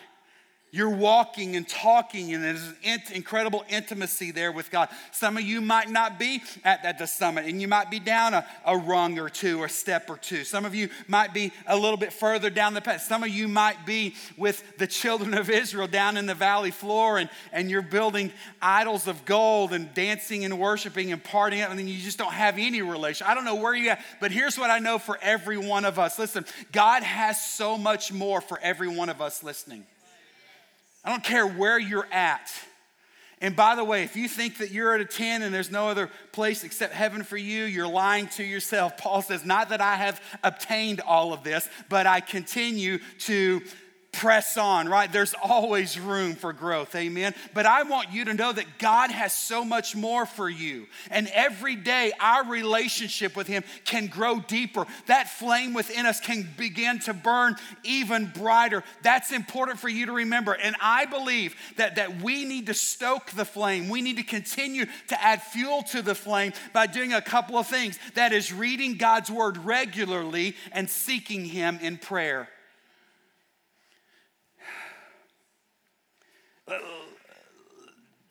You're 0.72 0.96
walking 0.96 1.56
and 1.56 1.68
talking, 1.68 2.32
and 2.36 2.44
there's 2.44 2.62
an 2.86 3.02
incredible 3.14 3.66
intimacy 3.70 4.30
there 4.30 4.52
with 4.52 4.70
God. 4.70 4.90
Some 5.12 5.36
of 5.36 5.42
you 5.42 5.62
might 5.62 5.90
not 5.90 6.20
be 6.20 6.44
at, 6.64 6.86
at 6.86 7.00
the 7.00 7.08
summit, 7.08 7.46
and 7.46 7.60
you 7.60 7.68
might 7.68 7.90
be 7.90 8.00
down 8.00 8.36
a, 8.36 8.46
a 8.64 8.78
rung 8.78 9.18
or 9.18 9.30
two, 9.30 9.60
or 9.60 9.66
a 9.66 9.70
step 9.70 10.12
or 10.12 10.18
two. 10.18 10.44
Some 10.44 10.66
of 10.66 10.76
you 10.76 10.90
might 11.08 11.34
be 11.34 11.52
a 11.66 11.76
little 11.76 11.98
bit 11.98 12.14
further 12.14 12.52
down 12.52 12.76
the 12.76 12.82
path. 12.82 13.02
Some 13.02 13.24
of 13.24 13.30
you 13.30 13.48
might 13.48 13.84
be 13.88 14.14
with 14.38 14.78
the 14.78 14.86
children 14.86 15.34
of 15.34 15.50
Israel 15.50 15.88
down 15.88 16.18
in 16.18 16.28
the 16.28 16.36
valley 16.36 16.70
floor, 16.70 17.18
and, 17.18 17.32
and 17.52 17.72
you're 17.72 17.82
building 17.82 18.32
idols 18.62 19.08
of 19.08 19.26
gold 19.26 19.74
and 19.74 19.92
dancing 19.96 20.46
and 20.46 20.60
worshiping 20.60 21.12
and 21.12 21.24
partying, 21.24 21.68
and 21.68 21.80
then 21.80 21.88
you 21.88 21.98
just 21.98 22.20
don't 22.20 22.34
have 22.34 22.60
any 22.60 22.84
relation. 22.84 23.26
I 23.28 23.34
don't 23.34 23.46
know 23.46 23.56
where 23.56 23.74
you're 23.74 23.94
at, 23.94 24.06
but 24.20 24.32
here's 24.32 24.56
what 24.56 24.70
I 24.70 24.78
know 24.78 25.00
for 25.00 25.18
every 25.24 25.58
one 25.58 25.84
of 25.84 25.98
us. 25.98 26.20
Listen, 26.20 26.46
God 26.72 27.02
has 27.02 27.42
so 27.42 27.76
much 27.76 28.14
more 28.14 28.40
for 28.40 28.60
every 28.60 28.88
one 28.88 29.10
of 29.10 29.20
us 29.20 29.42
listening. 29.42 29.84
I 31.10 31.12
don't 31.12 31.24
care 31.24 31.48
where 31.48 31.80
you're 31.80 32.06
at. 32.12 32.52
And 33.42 33.56
by 33.56 33.76
the 33.76 33.84
way, 33.84 34.04
if 34.04 34.16
you 34.16 34.28
think 34.28 34.60
that 34.60 34.70
you're 34.70 34.94
at 34.94 35.02
a 35.02 35.06
10 35.06 35.42
and 35.42 35.52
there's 35.52 35.72
no 35.72 35.88
other 35.88 36.12
place 36.34 36.64
except 36.64 36.94
heaven 36.94 37.24
for 37.24 37.36
you, 37.36 37.64
you're 37.64 37.88
lying 37.88 38.28
to 38.28 38.44
yourself. 38.44 38.96
Paul 38.96 39.24
says, 39.24 39.44
Not 39.44 39.70
that 39.70 39.82
I 39.82 39.96
have 39.96 40.22
obtained 40.44 41.02
all 41.02 41.34
of 41.34 41.44
this, 41.44 41.68
but 41.90 42.06
I 42.06 42.20
continue 42.20 43.00
to 43.22 43.64
press 44.12 44.58
on, 44.58 44.90
right? 44.90 45.12
There's 45.12 45.36
always 45.42 46.00
room 46.00 46.36
for 46.36 46.52
growth, 46.52 46.96
amen. 46.96 47.34
But 47.54 47.66
I 47.66 47.84
want 47.84 48.12
you 48.12 48.26
to 48.26 48.34
know 48.34 48.52
that 48.52 48.80
God 48.80 49.12
has 49.12 49.34
so 49.34 49.64
much 49.64 49.96
more 49.96 50.26
for 50.26 50.50
you. 50.50 50.88
And 51.10 51.30
every 51.34 51.76
day, 51.76 52.12
our 52.20 52.46
relationship 52.46 53.36
with 53.36 53.48
Him 53.48 53.64
can 53.86 54.08
grow 54.08 54.40
deeper. 54.40 54.86
That 55.08 55.30
flame 55.30 55.74
within 55.74 56.06
us 56.06 56.20
can 56.20 56.48
begin 56.58 57.00
to 57.02 57.14
burn 57.14 57.56
even 57.84 58.32
brighter. 58.36 58.84
That's 59.04 59.32
important 59.32 59.80
for 59.80 59.90
you 59.90 60.08
to 60.08 60.12
remember. 60.12 60.54
And 60.54 60.76
I 60.82 61.06
believe 61.06 61.56
that, 61.78 61.96
that 61.96 62.22
we 62.22 62.46
need 62.46 62.66
to 62.68 62.74
stoke 62.74 63.32
the 63.32 63.46
flame. 63.46 63.90
We 63.90 64.02
need 64.02 64.18
to 64.18 64.24
continue 64.24 64.86
to 65.08 65.24
add 65.24 65.42
fuel 65.42 65.84
to 65.84 66.02
the 66.02 66.16
flame 66.16 66.54
by 66.74 66.88
doing 66.88 67.14
a 67.14 67.22
couple 67.22 67.58
of 67.58 67.68
things 67.68 67.98
that 68.16 68.34
is, 68.34 68.52
reading 68.52 68.98
God's 68.98 69.30
Word 69.30 69.58
regularly 69.58 70.56
and 70.72 70.90
seeking 70.90 71.46
Him 71.46 71.80
in 71.82 71.98
prayer. 71.98 72.50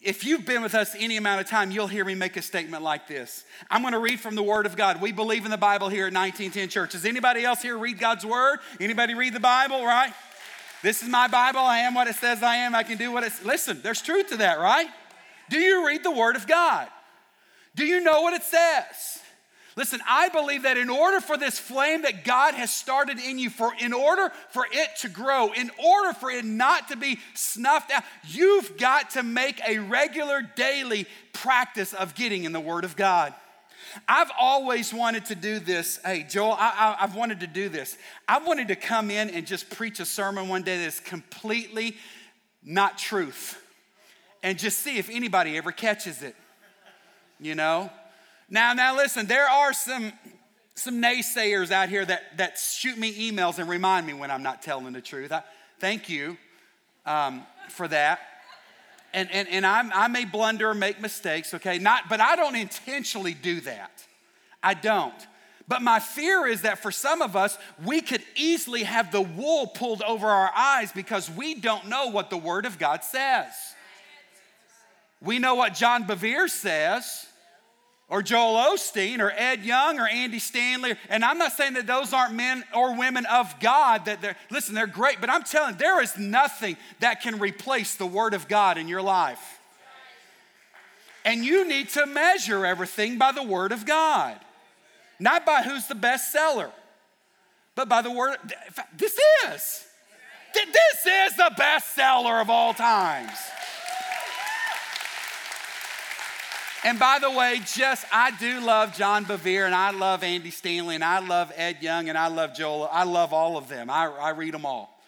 If 0.01 0.25
you've 0.25 0.47
been 0.47 0.63
with 0.63 0.75
us 0.75 0.95
any 0.99 1.17
amount 1.17 1.41
of 1.41 1.49
time, 1.49 1.71
you'll 1.71 1.89
hear 1.89 2.05
me 2.05 2.15
make 2.15 2.37
a 2.37 2.43
statement 2.43 2.83
like 2.83 3.09
this. 3.09 3.45
I'm 3.71 3.83
going 3.83 3.95
to 3.95 3.99
read 3.99 4.21
from 4.21 4.37
the 4.37 4.43
Word 4.43 4.65
of 4.65 4.77
God. 4.77 5.01
We 5.01 5.13
believe 5.13 5.45
in 5.45 5.51
the 5.51 5.57
Bible 5.57 5.89
here 5.89 6.07
at 6.07 6.15
1910 6.15 6.69
Church. 6.69 6.93
Does 6.93 7.05
anybody 7.05 7.45
else 7.45 7.63
here 7.63 7.77
read 7.77 7.99
God's 7.99 8.25
Word? 8.25 8.61
Anybody 8.81 9.15
read 9.15 9.35
the 9.35 9.41
Bible, 9.41 9.85
right? 9.85 10.13
This 10.83 11.03
is 11.03 11.09
my 11.09 11.27
Bible. 11.27 11.61
I 11.61 11.79
am 11.79 11.95
what 11.95 12.07
it 12.07 12.15
says 12.15 12.43
I 12.43 12.57
am. 12.57 12.75
I 12.75 12.85
can 12.85 12.97
do 12.97 13.11
what 13.11 13.25
it 13.25 13.33
Listen, 13.45 13.81
there's 13.83 14.01
truth 14.01 14.29
to 14.29 14.37
that, 14.37 14.61
right? 14.61 14.87
Do 15.51 15.59
you 15.59 15.87
read 15.87 16.05
the 16.05 16.13
Word 16.13 16.37
of 16.37 16.47
God? 16.47 16.89
Do 17.75 17.85
you 17.85 18.01
know 18.01 18.23
what 18.23 18.35
it 18.35 18.45
says? 18.45 19.18
Listen, 19.79 20.01
I 20.09 20.29
believe 20.31 20.65
that 20.65 20.77
in 20.77 20.91
order 20.91 21.21
for 21.21 21.37
this 21.37 21.57
flame 21.57 22.03
that 22.03 22.25
God 22.25 22.55
has 22.55 22.75
started 22.75 23.21
in 23.21 23.39
you, 23.39 23.49
for 23.49 23.73
in 23.79 23.93
order 23.93 24.33
for 24.51 24.67
it 24.73 24.89
to 25.03 25.09
grow, 25.09 25.53
in 25.53 25.71
order 25.79 26.13
for 26.15 26.33
it 26.33 26.45
not 26.45 26.89
to 26.89 26.97
be 26.97 27.21
snuffed 27.35 27.93
out, 27.93 28.03
you've 28.27 28.77
got 28.77 29.11
to 29.11 29.23
make 29.23 29.61
a 29.65 29.79
regular 29.79 30.43
daily 30.43 31.07
practice 31.33 31.95
of 31.95 32.17
getting 32.17 32.43
in 32.43 32.51
the 32.51 32.59
Word 32.59 32.83
of 32.83 32.97
God. 32.97 33.33
I've 34.09 34.33
always 34.37 34.93
wanted 34.93 35.27
to 35.27 35.37
do 35.37 35.61
this. 35.61 36.01
Hey, 36.05 36.27
Joel, 36.29 36.57
I, 36.59 36.97
have 36.99 37.15
wanted 37.15 37.39
to 37.39 37.47
do 37.47 37.69
this. 37.69 37.97
I 38.27 38.41
wanted 38.41 38.67
to 38.69 38.77
come 38.77 39.13
in 39.13 39.31
and 39.31 39.47
just 39.47 39.71
preach 39.71 40.01
a 40.01 40.05
sermon 40.05 40.49
one 40.49 40.65
day 40.65 40.83
that's 40.83 40.99
completely 40.99 41.97
not 42.65 42.99
truth 42.99 43.63
and 44.43 44.59
just 44.59 44.81
see 44.81 44.99
if 44.99 45.09
anybody 45.09 45.57
ever 45.57 45.71
catches 45.71 46.25
it. 46.25 46.35
You 47.39 47.55
know? 47.55 47.93
Now, 48.51 48.73
now 48.73 48.97
listen, 48.97 49.27
there 49.27 49.49
are 49.49 49.73
some 49.73 50.13
some 50.79 51.03
naysayers 51.03 51.71
out 51.71 51.89
here 51.89 52.05
that, 52.05 52.37
that 52.37 52.57
shoot 52.57 52.97
me 52.97 53.31
emails 53.31 53.59
and 53.59 53.69
remind 53.69 54.07
me 54.07 54.13
when 54.13 54.31
I'm 54.31 54.45
not 54.45 54.63
telling 54.63 54.93
the 54.93 55.01
truth. 55.01 55.33
I, 55.33 55.43
thank 55.81 56.09
you 56.09 56.37
um, 57.05 57.45
for 57.69 57.89
that. 57.89 58.21
And, 59.13 59.31
and, 59.33 59.49
and 59.49 59.67
I'm, 59.67 59.91
I 59.93 60.09
may 60.09 60.25
blunder 60.25 60.73
make 60.75 61.01
mistakes, 61.01 61.53
okay? 61.55 61.79
Not, 61.79 62.09
but 62.09 62.21
I 62.21 62.37
don't 62.37 62.55
intentionally 62.55 63.35
do 63.35 63.61
that. 63.63 63.91
I 64.63 64.75
don't. 64.75 65.15
But 65.67 65.83
my 65.83 65.99
fear 65.99 66.47
is 66.47 66.63
that 66.63 66.79
for 66.79 66.91
some 66.91 67.23
of 67.23 67.35
us, 67.35 67.59
we 67.85 68.01
could 68.01 68.23
easily 68.37 68.85
have 68.85 69.11
the 69.11 69.21
wool 69.21 69.67
pulled 69.67 70.03
over 70.03 70.27
our 70.29 70.51
eyes 70.55 70.93
because 70.93 71.31
we 71.31 71.55
don't 71.55 71.89
know 71.89 72.09
what 72.09 72.31
the 72.31 72.37
Word 72.37 72.67
of 72.67 72.79
God 72.79 73.03
says. 73.03 73.53
We 75.21 75.39
know 75.39 75.57
what 75.57 75.75
John 75.75 76.05
Bevere 76.05 76.49
says, 76.49 77.27
or 78.09 78.23
Joel 78.23 78.57
Osteen, 78.57 79.21
or 79.21 79.31
Ed 79.31 79.65
Young, 79.65 80.01
or 80.01 80.09
Andy 80.09 80.39
Stanley. 80.39 80.95
And 81.09 81.25
I'm 81.25 81.39
not 81.39 81.53
saying 81.53 81.75
that 81.75 81.87
those 81.87 82.13
aren't 82.13 82.35
men 82.35 82.65
or 82.75 82.97
women 82.97 83.27
of 83.27 83.55
God. 83.61 84.07
That 84.07 84.23
they're 84.23 84.37
listen, 84.51 84.75
they're 84.75 84.87
great, 84.87 85.21
but 85.21 85.29
I'm 85.31 85.43
telling 85.43 85.75
you, 85.75 85.79
there 85.79 86.03
is 86.03 86.17
nothing 86.17 86.77
that 87.01 87.21
can 87.23 87.39
replace 87.39 87.97
the 87.97 88.07
Word 88.07 88.35
of 88.35 88.49
God 88.49 88.79
in 88.79 88.89
your 88.89 89.03
life. 89.03 89.61
And 91.25 91.45
you 91.45 91.69
need 91.69 91.91
to 91.91 92.07
measure 92.07 92.65
everything 92.65 93.19
by 93.19 93.33
the 93.33 93.43
Word 93.43 93.73
of 93.73 93.85
God. 93.85 94.39
Not 95.21 95.45
by 95.45 95.63
who's 95.63 95.87
the 95.87 95.95
best 95.95 96.33
seller, 96.33 96.71
but 97.75 97.89
by 97.89 98.03
the 98.03 98.11
word. 98.11 98.37
This 98.97 99.19
is. 99.47 99.85
This 100.55 101.07
is 101.07 101.37
the 101.37 101.53
best 101.57 101.95
seller 101.95 102.41
of 102.41 102.51
all 102.51 102.73
times. 102.73 103.37
And 106.85 106.99
by 106.99 107.19
the 107.19 107.31
way, 107.31 107.61
just 107.75 108.07
I 108.13 108.31
do 108.39 108.61
love 108.61 108.97
John 108.97 109.25
Bevere 109.25 109.67
and 109.67 109.75
I 109.75 109.91
love 109.91 110.23
Andy 110.23 110.51
Stanley 110.51 110.95
and 110.95 111.03
I 111.03 111.19
love 111.19 111.53
Ed 111.57 111.79
Young 111.81 112.09
and 112.09 112.17
I 112.17 112.29
love 112.29 112.55
Joel. 112.55 112.89
I 112.93 113.03
love 113.03 113.33
all 113.33 113.57
of 113.57 113.69
them. 113.69 113.91
I, 113.91 114.07
I 114.07 114.31
read 114.31 114.55
them 114.55 114.65
all. 114.65 115.01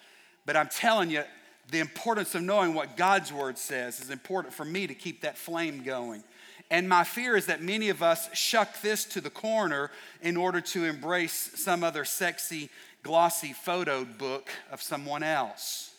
But 0.46 0.56
I'm 0.56 0.68
telling 0.68 1.10
you, 1.10 1.22
the 1.70 1.78
importance 1.78 2.34
of 2.34 2.42
knowing 2.42 2.74
what 2.74 2.96
God's 2.96 3.32
word 3.32 3.56
says 3.56 4.00
is 4.00 4.10
important 4.10 4.52
for 4.52 4.64
me 4.64 4.88
to 4.88 4.94
keep 4.94 5.20
that 5.20 5.38
flame 5.38 5.84
going. 5.84 6.24
And 6.72 6.88
my 6.88 7.04
fear 7.04 7.36
is 7.36 7.46
that 7.46 7.62
many 7.62 7.88
of 7.88 8.02
us 8.02 8.34
shuck 8.36 8.80
this 8.80 9.04
to 9.06 9.20
the 9.20 9.30
corner 9.30 9.90
in 10.22 10.36
order 10.36 10.60
to 10.60 10.84
embrace 10.84 11.52
some 11.54 11.84
other 11.84 12.04
sexy, 12.04 12.68
glossy 13.02 13.52
photo 13.52 14.04
book 14.04 14.50
of 14.72 14.82
someone 14.82 15.22
else. 15.22 15.89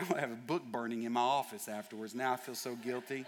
I'm 0.04 0.08
gonna 0.08 0.20
have 0.20 0.32
a 0.32 0.34
book 0.34 0.62
burning 0.64 1.02
in 1.02 1.12
my 1.12 1.20
office 1.20 1.68
afterwards. 1.68 2.14
Now 2.14 2.32
I 2.32 2.36
feel 2.36 2.54
so 2.54 2.74
guilty. 2.74 3.26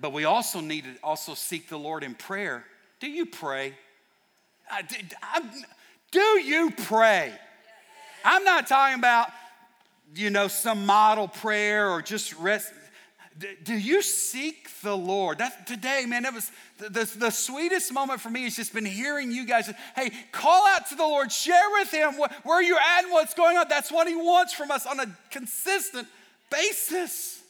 But 0.00 0.12
we 0.12 0.24
also 0.24 0.60
need 0.60 0.84
to 0.84 0.94
also 1.04 1.34
seek 1.34 1.68
the 1.68 1.78
Lord 1.78 2.02
in 2.02 2.14
prayer. 2.14 2.64
Do 2.98 3.08
you 3.08 3.26
pray? 3.26 3.74
do 6.10 6.18
you 6.18 6.72
pray? 6.72 7.32
I'm 8.24 8.42
not 8.42 8.66
talking 8.66 8.98
about 8.98 9.28
you 10.14 10.30
know, 10.30 10.48
some 10.48 10.86
model 10.86 11.28
prayer 11.28 11.90
or 11.90 12.02
just 12.02 12.34
rest. 12.38 12.72
Do 13.36 13.74
you 13.74 14.00
seek 14.00 14.68
the 14.82 14.96
Lord? 14.96 15.38
That 15.38 15.66
today, 15.66 16.04
man, 16.06 16.22
that 16.22 16.34
was 16.34 16.52
the, 16.78 16.88
the, 16.88 17.12
the, 17.18 17.30
sweetest 17.30 17.92
moment 17.92 18.20
for 18.20 18.30
me 18.30 18.44
has 18.44 18.54
just 18.54 18.72
been 18.72 18.84
hearing 18.84 19.32
you 19.32 19.44
guys. 19.44 19.68
Hey, 19.96 20.12
call 20.30 20.64
out 20.68 20.88
to 20.90 20.94
the 20.94 21.02
Lord, 21.02 21.32
share 21.32 21.68
with 21.72 21.90
Him 21.90 22.14
where 22.44 22.62
you're 22.62 22.78
at 22.78 23.02
and 23.02 23.12
what's 23.12 23.34
going 23.34 23.56
on. 23.56 23.66
That's 23.68 23.90
what 23.90 24.06
He 24.06 24.14
wants 24.14 24.52
from 24.52 24.70
us 24.70 24.86
on 24.86 25.00
a 25.00 25.06
consistent 25.32 26.06
basis. 26.48 27.42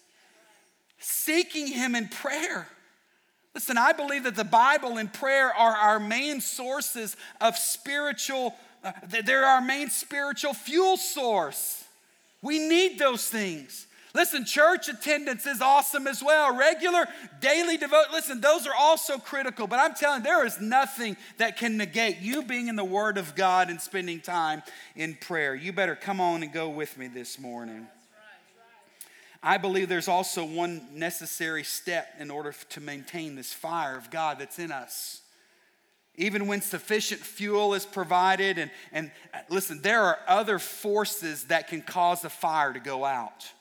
Seeking 0.98 1.66
Him 1.66 1.94
in 1.94 2.08
prayer. 2.08 2.66
Listen, 3.54 3.76
I 3.76 3.92
believe 3.92 4.24
that 4.24 4.36
the 4.36 4.42
Bible 4.42 4.96
and 4.96 5.12
prayer 5.12 5.52
are 5.54 5.76
our 5.76 6.00
main 6.00 6.40
sources 6.40 7.14
of 7.42 7.58
spiritual, 7.58 8.54
uh, 8.82 8.92
they're 9.06 9.44
our 9.44 9.60
main 9.60 9.90
spiritual 9.90 10.54
fuel 10.54 10.96
source. 10.96 11.84
We 12.40 12.58
need 12.58 12.98
those 12.98 13.28
things. 13.28 13.86
Listen, 14.14 14.44
church 14.44 14.88
attendance 14.88 15.44
is 15.44 15.60
awesome 15.60 16.06
as 16.06 16.22
well. 16.22 16.56
Regular 16.56 17.06
daily 17.40 17.76
devote. 17.76 18.06
Listen, 18.12 18.40
those 18.40 18.64
are 18.64 18.74
also 18.78 19.18
critical, 19.18 19.66
but 19.66 19.80
I'm 19.80 19.94
telling 19.94 20.20
you, 20.20 20.24
there 20.24 20.46
is 20.46 20.60
nothing 20.60 21.16
that 21.38 21.56
can 21.56 21.76
negate 21.76 22.20
you 22.20 22.44
being 22.44 22.68
in 22.68 22.76
the 22.76 22.84
Word 22.84 23.18
of 23.18 23.34
God 23.34 23.70
and 23.70 23.80
spending 23.80 24.20
time 24.20 24.62
in 24.94 25.16
prayer. 25.16 25.56
You 25.56 25.72
better 25.72 25.96
come 25.96 26.20
on 26.20 26.44
and 26.44 26.52
go 26.52 26.68
with 26.68 26.96
me 26.96 27.08
this 27.08 27.40
morning. 27.40 27.88
I 29.42 29.58
believe 29.58 29.88
there's 29.88 30.08
also 30.08 30.44
one 30.44 30.86
necessary 30.92 31.64
step 31.64 32.06
in 32.20 32.30
order 32.30 32.54
to 32.70 32.80
maintain 32.80 33.34
this 33.34 33.52
fire 33.52 33.96
of 33.96 34.10
God 34.10 34.38
that's 34.38 34.60
in 34.60 34.70
us. 34.70 35.22
Even 36.16 36.46
when 36.46 36.60
sufficient 36.60 37.20
fuel 37.20 37.74
is 37.74 37.84
provided, 37.84 38.58
and, 38.58 38.70
and 38.92 39.10
uh, 39.34 39.38
listen, 39.50 39.82
there 39.82 40.02
are 40.02 40.18
other 40.28 40.60
forces 40.60 41.46
that 41.46 41.66
can 41.66 41.82
cause 41.82 42.22
the 42.22 42.30
fire 42.30 42.72
to 42.72 42.78
go 42.78 43.04
out. 43.04 43.52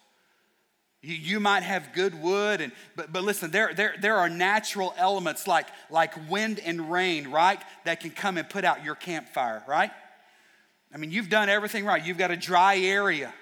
You, 1.05 1.41
might 1.41 1.63
have 1.63 1.91
good 1.91 2.21
wood, 2.21 2.61
and, 2.61 2.71
but, 2.95 3.11
but 3.11 3.23
listen, 3.23 3.51
there, 3.51 3.73
there, 3.73 3.93
there 3.99 4.15
are 4.15 4.29
natural 4.29 4.93
elements 4.97 5.47
like, 5.47 5.67
like 5.89 6.13
wind 6.29 6.61
and 6.63 6.89
rain, 6.89 7.29
right, 7.29 7.59
that 7.83 7.99
can 7.99 8.11
come 8.11 8.37
and 8.37 8.49
put 8.49 8.63
out 8.63 8.85
your 8.85 8.95
campfire, 8.95 9.61
right? 9.67 9.91
I 10.93 10.97
mean, 10.97 11.11
you've 11.11 11.27
done 11.27 11.49
everything 11.49 11.83
right. 11.83 12.03
You've 12.03 12.17
got 12.17 12.31
a 12.31 12.37
dry 12.37 12.77
area. 12.77 13.33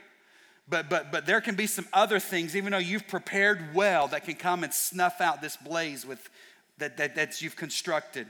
But, 0.68 0.90
but, 0.90 1.12
but 1.12 1.28
there 1.28 1.40
can 1.40 1.54
be 1.54 1.68
some 1.68 1.86
other 1.94 2.20
things, 2.20 2.56
even 2.56 2.72
though 2.72 2.80
you've 2.80 3.08
prepared 3.08 3.76
well, 3.76 4.08
that 4.08 4.26
can 4.26 4.36
come 4.36 4.64
and 4.64 4.74
snuff 4.74 5.22
out 5.22 5.40
this 5.40 5.56
blaze 5.56 6.04
with, 6.04 6.30
that, 6.80 6.98
that, 6.98 7.14
that 7.14 7.44
you've 7.44 7.56
constructed. 7.56 8.26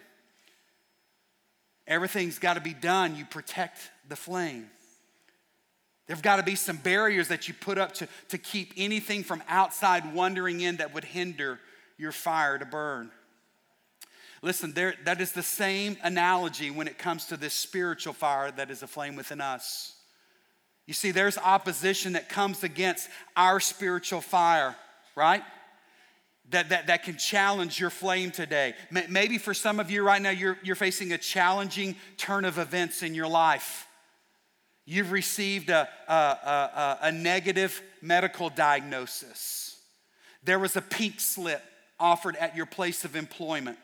Everything's 1.87 2.37
got 2.37 2.55
to 2.55 2.61
be 2.61 2.73
done. 2.73 3.15
You 3.15 3.23
protect 3.23 3.77
the 4.09 4.17
flame. 4.17 4.69
There've 6.11 6.21
got 6.21 6.35
to 6.35 6.43
be 6.43 6.55
some 6.55 6.75
barriers 6.75 7.29
that 7.29 7.47
you 7.47 7.53
put 7.53 7.77
up 7.77 7.93
to, 7.93 8.07
to 8.27 8.37
keep 8.37 8.73
anything 8.75 9.23
from 9.23 9.41
outside 9.47 10.13
wandering 10.13 10.59
in 10.59 10.75
that 10.75 10.93
would 10.93 11.05
hinder 11.05 11.57
your 11.97 12.11
fire 12.11 12.57
to 12.57 12.65
burn. 12.65 13.11
Listen, 14.41 14.73
there, 14.73 14.95
that 15.05 15.21
is 15.21 15.31
the 15.31 15.41
same 15.41 15.95
analogy 16.03 16.69
when 16.69 16.89
it 16.89 16.97
comes 16.97 17.27
to 17.27 17.37
this 17.37 17.53
spiritual 17.53 18.11
fire 18.11 18.51
that 18.51 18.69
is 18.69 18.83
a 18.83 18.87
flame 18.87 19.15
within 19.15 19.39
us. 19.39 19.95
You 20.85 20.93
see, 20.93 21.11
there's 21.11 21.37
opposition 21.37 22.11
that 22.11 22.27
comes 22.27 22.61
against 22.65 23.07
our 23.37 23.61
spiritual 23.61 24.19
fire, 24.19 24.75
right? 25.15 25.43
that, 26.49 26.67
that, 26.67 26.87
that 26.87 27.03
can 27.03 27.15
challenge 27.15 27.79
your 27.79 27.89
flame 27.89 28.31
today. 28.31 28.73
Maybe 29.07 29.37
for 29.37 29.53
some 29.53 29.79
of 29.79 29.89
you 29.89 30.03
right 30.03 30.21
now, 30.21 30.31
you're, 30.31 30.57
you're 30.61 30.75
facing 30.75 31.13
a 31.13 31.17
challenging 31.17 31.95
turn 32.17 32.43
of 32.43 32.57
events 32.57 33.01
in 33.01 33.15
your 33.15 33.29
life. 33.29 33.87
You've 34.91 35.13
received 35.13 35.69
a, 35.69 35.87
a, 36.05 36.13
a, 36.13 36.97
a 37.03 37.11
negative 37.13 37.81
medical 38.01 38.49
diagnosis. 38.49 39.77
There 40.43 40.59
was 40.59 40.75
a 40.75 40.81
pink 40.81 41.21
slip 41.21 41.63
offered 41.97 42.35
at 42.35 42.57
your 42.57 42.65
place 42.65 43.05
of 43.05 43.15
employment. 43.15 43.77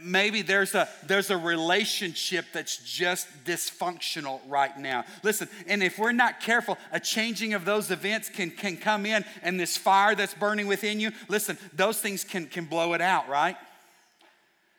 Maybe 0.00 0.42
there's 0.42 0.76
a, 0.76 0.88
there's 1.04 1.30
a 1.30 1.36
relationship 1.36 2.44
that's 2.54 2.76
just 2.76 3.26
dysfunctional 3.44 4.38
right 4.46 4.78
now. 4.78 5.04
Listen, 5.24 5.48
and 5.66 5.82
if 5.82 5.98
we're 5.98 6.12
not 6.12 6.38
careful, 6.38 6.78
a 6.92 7.00
changing 7.00 7.54
of 7.54 7.64
those 7.64 7.90
events 7.90 8.28
can, 8.28 8.52
can 8.52 8.76
come 8.76 9.04
in, 9.04 9.24
and 9.42 9.58
this 9.58 9.76
fire 9.76 10.14
that's 10.14 10.34
burning 10.34 10.68
within 10.68 11.00
you, 11.00 11.10
listen, 11.26 11.58
those 11.72 12.00
things 12.00 12.22
can, 12.22 12.46
can 12.46 12.66
blow 12.66 12.92
it 12.92 13.00
out, 13.00 13.28
right? 13.28 13.56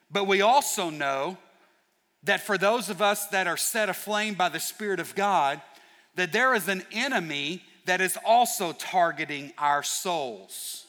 But 0.10 0.28
we 0.28 0.40
also 0.40 0.90
know 0.90 1.38
that 2.24 2.46
for 2.46 2.58
those 2.58 2.90
of 2.90 3.02
us 3.02 3.28
that 3.28 3.48
are 3.48 3.58
set 3.58 3.90
aflame 3.90 4.34
by 4.34 4.50
the 4.50 4.60
Spirit 4.60 5.00
of 5.00 5.16
God, 5.16 5.62
that 6.16 6.32
there 6.32 6.54
is 6.54 6.68
an 6.68 6.84
enemy 6.92 7.64
that 7.86 8.02
is 8.02 8.18
also 8.26 8.72
targeting 8.74 9.54
our 9.58 9.84
souls, 9.84 10.86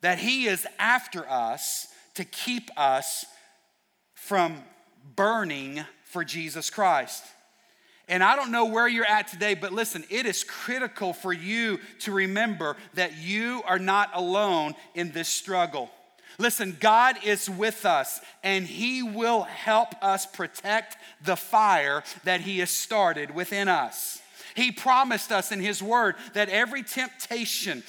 that 0.00 0.18
he 0.18 0.46
is 0.46 0.66
after 0.78 1.28
us 1.28 1.88
to 2.14 2.24
keep 2.24 2.70
us 2.76 3.24
from 4.14 4.62
burning 5.16 5.84
for 6.04 6.24
Jesus 6.24 6.70
Christ. 6.70 7.24
And 8.08 8.22
I 8.22 8.36
don't 8.36 8.50
know 8.50 8.66
where 8.66 8.86
you're 8.86 9.06
at 9.06 9.28
today, 9.28 9.54
but 9.54 9.72
listen, 9.72 10.04
it 10.10 10.26
is 10.26 10.44
critical 10.44 11.12
for 11.12 11.32
you 11.32 11.78
to 12.00 12.12
remember 12.12 12.76
that 12.94 13.16
you 13.16 13.62
are 13.66 13.78
not 13.78 14.10
alone 14.14 14.74
in 14.94 15.12
this 15.12 15.28
struggle. 15.28 15.90
Listen, 16.38 16.76
God 16.80 17.16
is 17.24 17.48
with 17.48 17.86
us 17.86 18.20
and 18.42 18.66
He 18.66 19.02
will 19.02 19.42
help 19.42 19.94
us 20.02 20.26
protect 20.26 20.96
the 21.24 21.36
fire 21.36 22.02
that 22.24 22.40
He 22.40 22.58
has 22.58 22.70
started 22.70 23.34
within 23.34 23.68
us. 23.68 24.20
He 24.54 24.70
promised 24.70 25.32
us 25.32 25.50
in 25.50 25.60
His 25.60 25.82
Word 25.82 26.14
that 26.34 26.48
every 26.48 26.84
temptation, 26.84 27.82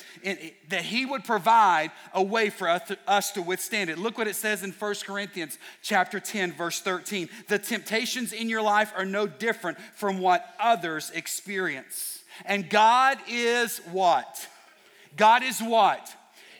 that 0.69 0.81
He 0.81 1.05
would 1.05 1.23
provide 1.23 1.91
a 2.11 2.23
way 2.23 2.49
for 2.49 2.67
us 3.07 3.31
to 3.31 3.41
withstand 3.41 3.91
it. 3.91 3.99
Look 3.99 4.17
what 4.17 4.27
it 4.27 4.35
says 4.35 4.63
in 4.63 4.71
1 4.71 4.95
Corinthians 5.05 5.59
chapter 5.83 6.19
10, 6.19 6.53
verse 6.53 6.81
13. 6.81 7.29
The 7.49 7.59
temptations 7.59 8.33
in 8.33 8.49
your 8.49 8.63
life 8.63 8.91
are 8.97 9.05
no 9.05 9.27
different 9.27 9.77
from 9.93 10.19
what 10.19 10.55
others 10.59 11.11
experience. 11.11 12.23
And 12.45 12.67
God 12.67 13.19
is 13.29 13.77
what? 13.91 14.47
God 15.15 15.43
is 15.43 15.59
what? 15.61 16.13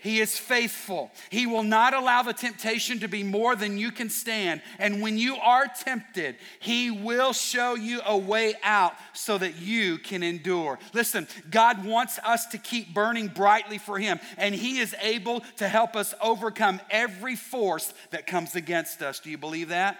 He 0.05 0.19
is 0.19 0.37
faithful. 0.37 1.09
He 1.31 1.47
will 1.47 1.63
not 1.63 1.95
allow 1.95 2.21
the 2.21 2.31
temptation 2.31 2.99
to 2.99 3.07
be 3.07 3.23
more 3.23 3.55
than 3.55 3.79
you 3.79 3.91
can 3.91 4.11
stand. 4.11 4.61
And 4.77 5.01
when 5.01 5.17
you 5.17 5.35
are 5.37 5.65
tempted, 5.65 6.35
He 6.59 6.91
will 6.91 7.33
show 7.33 7.73
you 7.73 8.01
a 8.05 8.15
way 8.15 8.53
out 8.61 8.93
so 9.13 9.39
that 9.39 9.55
you 9.55 9.97
can 9.97 10.21
endure. 10.21 10.77
Listen, 10.93 11.27
God 11.49 11.83
wants 11.83 12.19
us 12.19 12.45
to 12.47 12.59
keep 12.59 12.93
burning 12.93 13.29
brightly 13.29 13.79
for 13.79 13.97
Him, 13.97 14.19
and 14.37 14.53
He 14.53 14.77
is 14.77 14.95
able 15.01 15.39
to 15.57 15.67
help 15.67 15.95
us 15.95 16.13
overcome 16.21 16.81
every 16.91 17.35
force 17.35 17.91
that 18.11 18.27
comes 18.27 18.55
against 18.55 19.01
us. 19.01 19.19
Do 19.19 19.31
you 19.31 19.39
believe 19.39 19.69
that? 19.69 19.97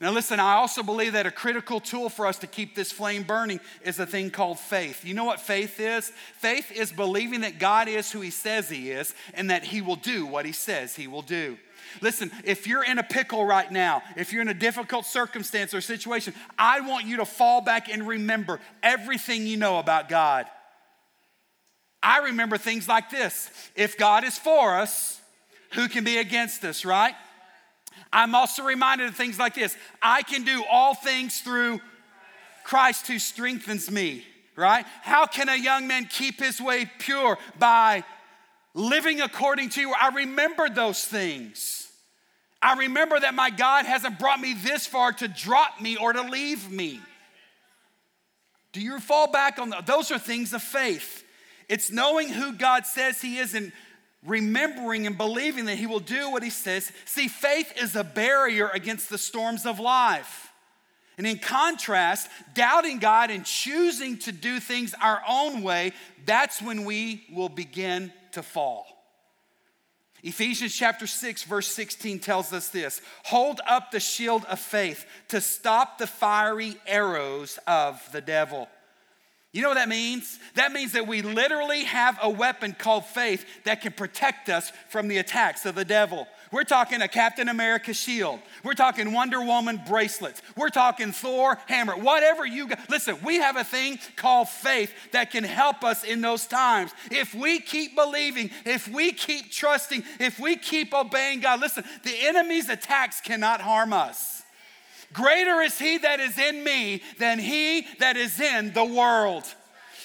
Now, 0.00 0.12
listen, 0.12 0.40
I 0.40 0.54
also 0.54 0.82
believe 0.82 1.12
that 1.12 1.26
a 1.26 1.30
critical 1.30 1.78
tool 1.78 2.08
for 2.08 2.26
us 2.26 2.38
to 2.38 2.46
keep 2.46 2.74
this 2.74 2.90
flame 2.90 3.22
burning 3.22 3.60
is 3.84 3.98
a 3.98 4.06
thing 4.06 4.30
called 4.30 4.58
faith. 4.58 5.04
You 5.04 5.12
know 5.12 5.24
what 5.24 5.40
faith 5.40 5.78
is? 5.78 6.10
Faith 6.38 6.72
is 6.72 6.90
believing 6.90 7.42
that 7.42 7.58
God 7.58 7.86
is 7.86 8.10
who 8.10 8.22
He 8.22 8.30
says 8.30 8.70
He 8.70 8.90
is 8.90 9.14
and 9.34 9.50
that 9.50 9.62
He 9.62 9.82
will 9.82 9.96
do 9.96 10.24
what 10.24 10.46
He 10.46 10.52
says 10.52 10.96
He 10.96 11.06
will 11.06 11.20
do. 11.20 11.58
Listen, 12.00 12.30
if 12.44 12.66
you're 12.66 12.84
in 12.84 12.98
a 12.98 13.02
pickle 13.02 13.44
right 13.44 13.70
now, 13.70 14.02
if 14.16 14.32
you're 14.32 14.40
in 14.40 14.48
a 14.48 14.54
difficult 14.54 15.04
circumstance 15.04 15.74
or 15.74 15.82
situation, 15.82 16.32
I 16.58 16.80
want 16.80 17.04
you 17.04 17.18
to 17.18 17.26
fall 17.26 17.60
back 17.60 17.92
and 17.92 18.08
remember 18.08 18.58
everything 18.82 19.46
you 19.46 19.58
know 19.58 19.78
about 19.78 20.08
God. 20.08 20.46
I 22.02 22.20
remember 22.20 22.56
things 22.56 22.88
like 22.88 23.10
this 23.10 23.50
if 23.76 23.98
God 23.98 24.24
is 24.24 24.38
for 24.38 24.78
us, 24.78 25.20
who 25.72 25.88
can 25.88 26.04
be 26.04 26.16
against 26.16 26.64
us, 26.64 26.86
right? 26.86 27.14
I'm 28.12 28.34
also 28.34 28.64
reminded 28.64 29.08
of 29.08 29.14
things 29.14 29.38
like 29.38 29.54
this 29.54 29.76
I 30.02 30.22
can 30.22 30.44
do 30.44 30.64
all 30.70 30.94
things 30.94 31.40
through 31.40 31.80
Christ 32.64 33.06
who 33.06 33.18
strengthens 33.18 33.90
me, 33.90 34.24
right? 34.56 34.84
How 35.02 35.26
can 35.26 35.48
a 35.48 35.56
young 35.56 35.86
man 35.86 36.06
keep 36.06 36.40
his 36.40 36.60
way 36.60 36.90
pure? 36.98 37.38
By 37.58 38.04
living 38.74 39.20
according 39.20 39.70
to 39.70 39.80
you. 39.80 39.92
I 40.00 40.08
remember 40.08 40.68
those 40.68 41.04
things. 41.04 41.88
I 42.62 42.74
remember 42.74 43.18
that 43.18 43.34
my 43.34 43.50
God 43.50 43.86
hasn't 43.86 44.18
brought 44.18 44.40
me 44.40 44.54
this 44.54 44.86
far 44.86 45.12
to 45.14 45.28
drop 45.28 45.80
me 45.80 45.96
or 45.96 46.12
to 46.12 46.22
leave 46.22 46.70
me. 46.70 47.00
Do 48.72 48.80
you 48.80 49.00
fall 49.00 49.30
back 49.30 49.58
on 49.58 49.70
the, 49.70 49.80
those 49.84 50.10
are 50.10 50.18
things 50.18 50.52
of 50.52 50.62
faith. 50.62 51.24
It's 51.68 51.90
knowing 51.90 52.28
who 52.28 52.52
God 52.52 52.86
says 52.86 53.20
he 53.20 53.38
is 53.38 53.54
and 53.54 53.72
remembering 54.24 55.06
and 55.06 55.16
believing 55.16 55.66
that 55.66 55.78
He 55.78 55.86
will 55.86 56.00
do 56.00 56.30
what 56.30 56.42
He 56.42 56.50
says. 56.50 56.90
See, 57.04 57.28
faith 57.28 57.72
is 57.80 57.96
a 57.96 58.04
barrier 58.04 58.68
against 58.68 59.08
the 59.08 59.18
storms 59.18 59.66
of 59.66 59.80
life. 59.80 60.52
And 61.18 61.26
in 61.26 61.38
contrast, 61.38 62.30
doubting 62.54 62.98
God 62.98 63.30
and 63.30 63.44
choosing 63.44 64.16
to 64.20 64.32
do 64.32 64.58
things 64.58 64.94
our 65.02 65.20
own 65.28 65.62
way, 65.62 65.92
that's 66.24 66.62
when 66.62 66.84
we 66.84 67.26
will 67.30 67.50
begin 67.50 68.12
to 68.32 68.42
fall. 68.42 68.86
Ephesians 70.22 70.74
chapter 70.74 71.06
6, 71.06 71.44
verse 71.44 71.66
16 71.68 72.18
tells 72.18 72.52
us 72.52 72.68
this 72.68 73.00
Hold 73.24 73.60
up 73.66 73.90
the 73.90 74.00
shield 74.00 74.44
of 74.46 74.58
faith 74.58 75.06
to 75.28 75.40
stop 75.40 75.98
the 75.98 76.06
fiery 76.06 76.76
arrows 76.86 77.58
of 77.66 78.00
the 78.12 78.20
devil. 78.20 78.68
You 79.52 79.62
know 79.62 79.68
what 79.68 79.74
that 79.74 79.88
means? 79.88 80.38
That 80.54 80.70
means 80.70 80.92
that 80.92 81.08
we 81.08 81.22
literally 81.22 81.82
have 81.82 82.16
a 82.22 82.30
weapon 82.30 82.76
called 82.78 83.04
faith 83.04 83.44
that 83.64 83.80
can 83.80 83.92
protect 83.92 84.48
us 84.48 84.70
from 84.88 85.08
the 85.08 85.18
attacks 85.18 85.66
of 85.66 85.74
the 85.74 85.84
devil. 85.84 86.28
We're 86.52 86.62
talking 86.62 87.02
a 87.02 87.08
Captain 87.08 87.48
America 87.48 87.92
shield. 87.92 88.38
We're 88.62 88.74
talking 88.74 89.12
Wonder 89.12 89.40
Woman 89.40 89.80
bracelets. 89.88 90.40
We're 90.56 90.68
talking 90.68 91.10
Thor 91.10 91.58
hammer. 91.66 91.96
Whatever 91.96 92.46
you 92.46 92.68
got. 92.68 92.88
Listen, 92.88 93.18
we 93.24 93.36
have 93.36 93.56
a 93.56 93.64
thing 93.64 93.98
called 94.14 94.48
faith 94.48 94.92
that 95.12 95.32
can 95.32 95.42
help 95.42 95.82
us 95.82 96.04
in 96.04 96.20
those 96.20 96.46
times. 96.46 96.92
If 97.10 97.34
we 97.34 97.58
keep 97.60 97.96
believing, 97.96 98.50
if 98.64 98.86
we 98.86 99.12
keep 99.12 99.50
trusting, 99.50 100.04
if 100.20 100.38
we 100.38 100.56
keep 100.56 100.94
obeying 100.94 101.40
God, 101.40 101.60
listen, 101.60 101.84
the 102.04 102.14
enemy's 102.20 102.68
attacks 102.68 103.20
cannot 103.20 103.60
harm 103.60 103.92
us. 103.92 104.39
Greater 105.12 105.60
is 105.60 105.78
he 105.78 105.98
that 105.98 106.20
is 106.20 106.38
in 106.38 106.62
me 106.62 107.02
than 107.18 107.38
he 107.38 107.86
that 107.98 108.16
is 108.16 108.40
in 108.40 108.72
the 108.72 108.84
world. 108.84 109.44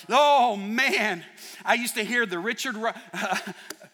Oh 0.10 0.56
man, 0.56 1.24
I 1.64 1.76
used 1.76 1.96
to 1.96 2.04
hear 2.04 2.26
the 2.26 2.40
Richard, 2.40 2.76
uh, 3.14 3.38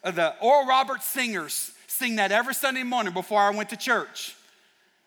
the 0.04 0.36
Oral 0.41 0.67
Roberts 0.67 1.06
singers 1.06 1.71
sing 1.88 2.15
that 2.15 2.32
every 2.32 2.54
Sunday 2.54 2.84
morning 2.84 3.13
before 3.13 3.41
I 3.41 3.50
went 3.52 3.69
to 3.69 3.78
church. 3.78 4.36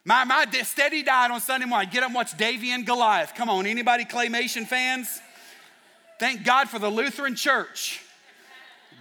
My, 0.04 0.24
my 0.24 0.46
steady 0.62 1.02
diet 1.02 1.30
on 1.30 1.40
Sunday 1.40 1.66
morning, 1.66 1.88
I'd 1.88 1.92
get 1.92 2.02
up 2.02 2.08
and 2.08 2.14
watch 2.14 2.36
Davey 2.36 2.70
and 2.70 2.84
Goliath. 2.84 3.34
Come 3.34 3.48
on, 3.48 3.66
anybody 3.66 4.04
claymation 4.04 4.66
fans? 4.66 5.20
Thank 6.20 6.44
God 6.44 6.68
for 6.68 6.78
the 6.78 6.90
Lutheran 6.90 7.34
church 7.34 8.00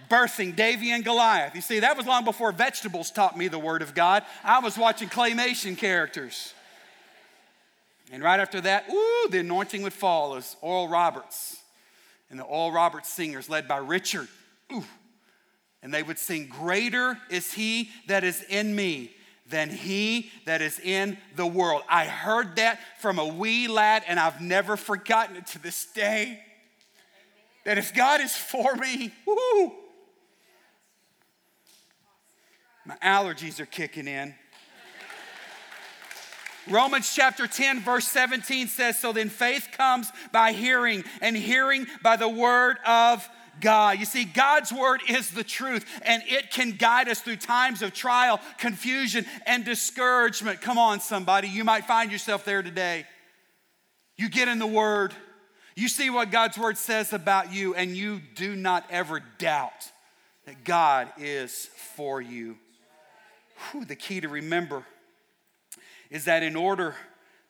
birthing 0.08 0.54
Davey 0.54 0.92
and 0.92 1.04
Goliath. 1.04 1.54
You 1.54 1.60
see, 1.60 1.80
that 1.80 1.96
was 1.96 2.06
long 2.06 2.24
before 2.24 2.52
vegetables 2.52 3.10
taught 3.10 3.36
me 3.36 3.48
the 3.48 3.58
word 3.58 3.82
of 3.82 3.94
God. 3.94 4.22
I 4.42 4.60
was 4.60 4.78
watching 4.78 5.08
claymation 5.08 5.76
characters. 5.76 6.53
And 8.14 8.22
right 8.22 8.38
after 8.38 8.60
that, 8.60 8.88
ooh, 8.92 9.28
the 9.28 9.40
anointing 9.40 9.82
would 9.82 9.92
fall 9.92 10.36
as 10.36 10.54
Oral 10.60 10.86
Roberts 10.86 11.58
and 12.30 12.38
the 12.38 12.44
Oral 12.44 12.70
Roberts 12.70 13.08
singers 13.08 13.50
led 13.50 13.66
by 13.66 13.78
Richard. 13.78 14.28
Ooh. 14.72 14.84
And 15.82 15.92
they 15.92 16.04
would 16.04 16.20
sing, 16.20 16.46
Greater 16.46 17.18
is 17.28 17.52
he 17.52 17.90
that 18.06 18.22
is 18.22 18.40
in 18.48 18.76
me 18.76 19.10
than 19.48 19.68
he 19.68 20.30
that 20.46 20.62
is 20.62 20.78
in 20.78 21.18
the 21.34 21.44
world. 21.44 21.82
I 21.88 22.04
heard 22.04 22.54
that 22.54 22.78
from 23.00 23.18
a 23.18 23.26
wee 23.26 23.66
lad, 23.66 24.04
and 24.06 24.20
I've 24.20 24.40
never 24.40 24.76
forgotten 24.76 25.34
it 25.34 25.48
to 25.48 25.58
this 25.58 25.84
day. 25.86 26.38
That 27.64 27.78
if 27.78 27.92
God 27.92 28.20
is 28.20 28.36
for 28.36 28.76
me, 28.76 29.12
woo, 29.26 29.72
my 32.86 32.96
allergies 33.02 33.58
are 33.58 33.66
kicking 33.66 34.06
in. 34.06 34.36
Romans 36.68 37.12
chapter 37.14 37.46
10, 37.46 37.80
verse 37.80 38.08
17 38.08 38.68
says, 38.68 38.98
So 38.98 39.12
then 39.12 39.28
faith 39.28 39.68
comes 39.76 40.10
by 40.32 40.52
hearing, 40.52 41.04
and 41.20 41.36
hearing 41.36 41.86
by 42.02 42.16
the 42.16 42.28
word 42.28 42.78
of 42.86 43.28
God. 43.60 43.98
You 43.98 44.04
see, 44.04 44.24
God's 44.24 44.72
word 44.72 45.00
is 45.08 45.30
the 45.30 45.44
truth, 45.44 45.86
and 46.02 46.22
it 46.26 46.50
can 46.50 46.72
guide 46.72 47.08
us 47.08 47.20
through 47.20 47.36
times 47.36 47.82
of 47.82 47.92
trial, 47.92 48.40
confusion, 48.58 49.26
and 49.46 49.64
discouragement. 49.64 50.60
Come 50.60 50.78
on, 50.78 51.00
somebody. 51.00 51.48
You 51.48 51.64
might 51.64 51.84
find 51.84 52.10
yourself 52.10 52.44
there 52.44 52.62
today. 52.62 53.06
You 54.16 54.28
get 54.28 54.48
in 54.48 54.58
the 54.58 54.66
word, 54.66 55.12
you 55.74 55.88
see 55.88 56.08
what 56.08 56.30
God's 56.30 56.56
word 56.56 56.78
says 56.78 57.12
about 57.12 57.52
you, 57.52 57.74
and 57.74 57.96
you 57.96 58.20
do 58.36 58.54
not 58.54 58.84
ever 58.90 59.20
doubt 59.38 59.90
that 60.46 60.62
God 60.64 61.08
is 61.18 61.68
for 61.96 62.20
you. 62.20 62.56
Whew, 63.70 63.84
the 63.84 63.96
key 63.96 64.20
to 64.20 64.28
remember 64.28 64.84
is 66.10 66.24
that 66.26 66.42
in 66.42 66.56
order 66.56 66.94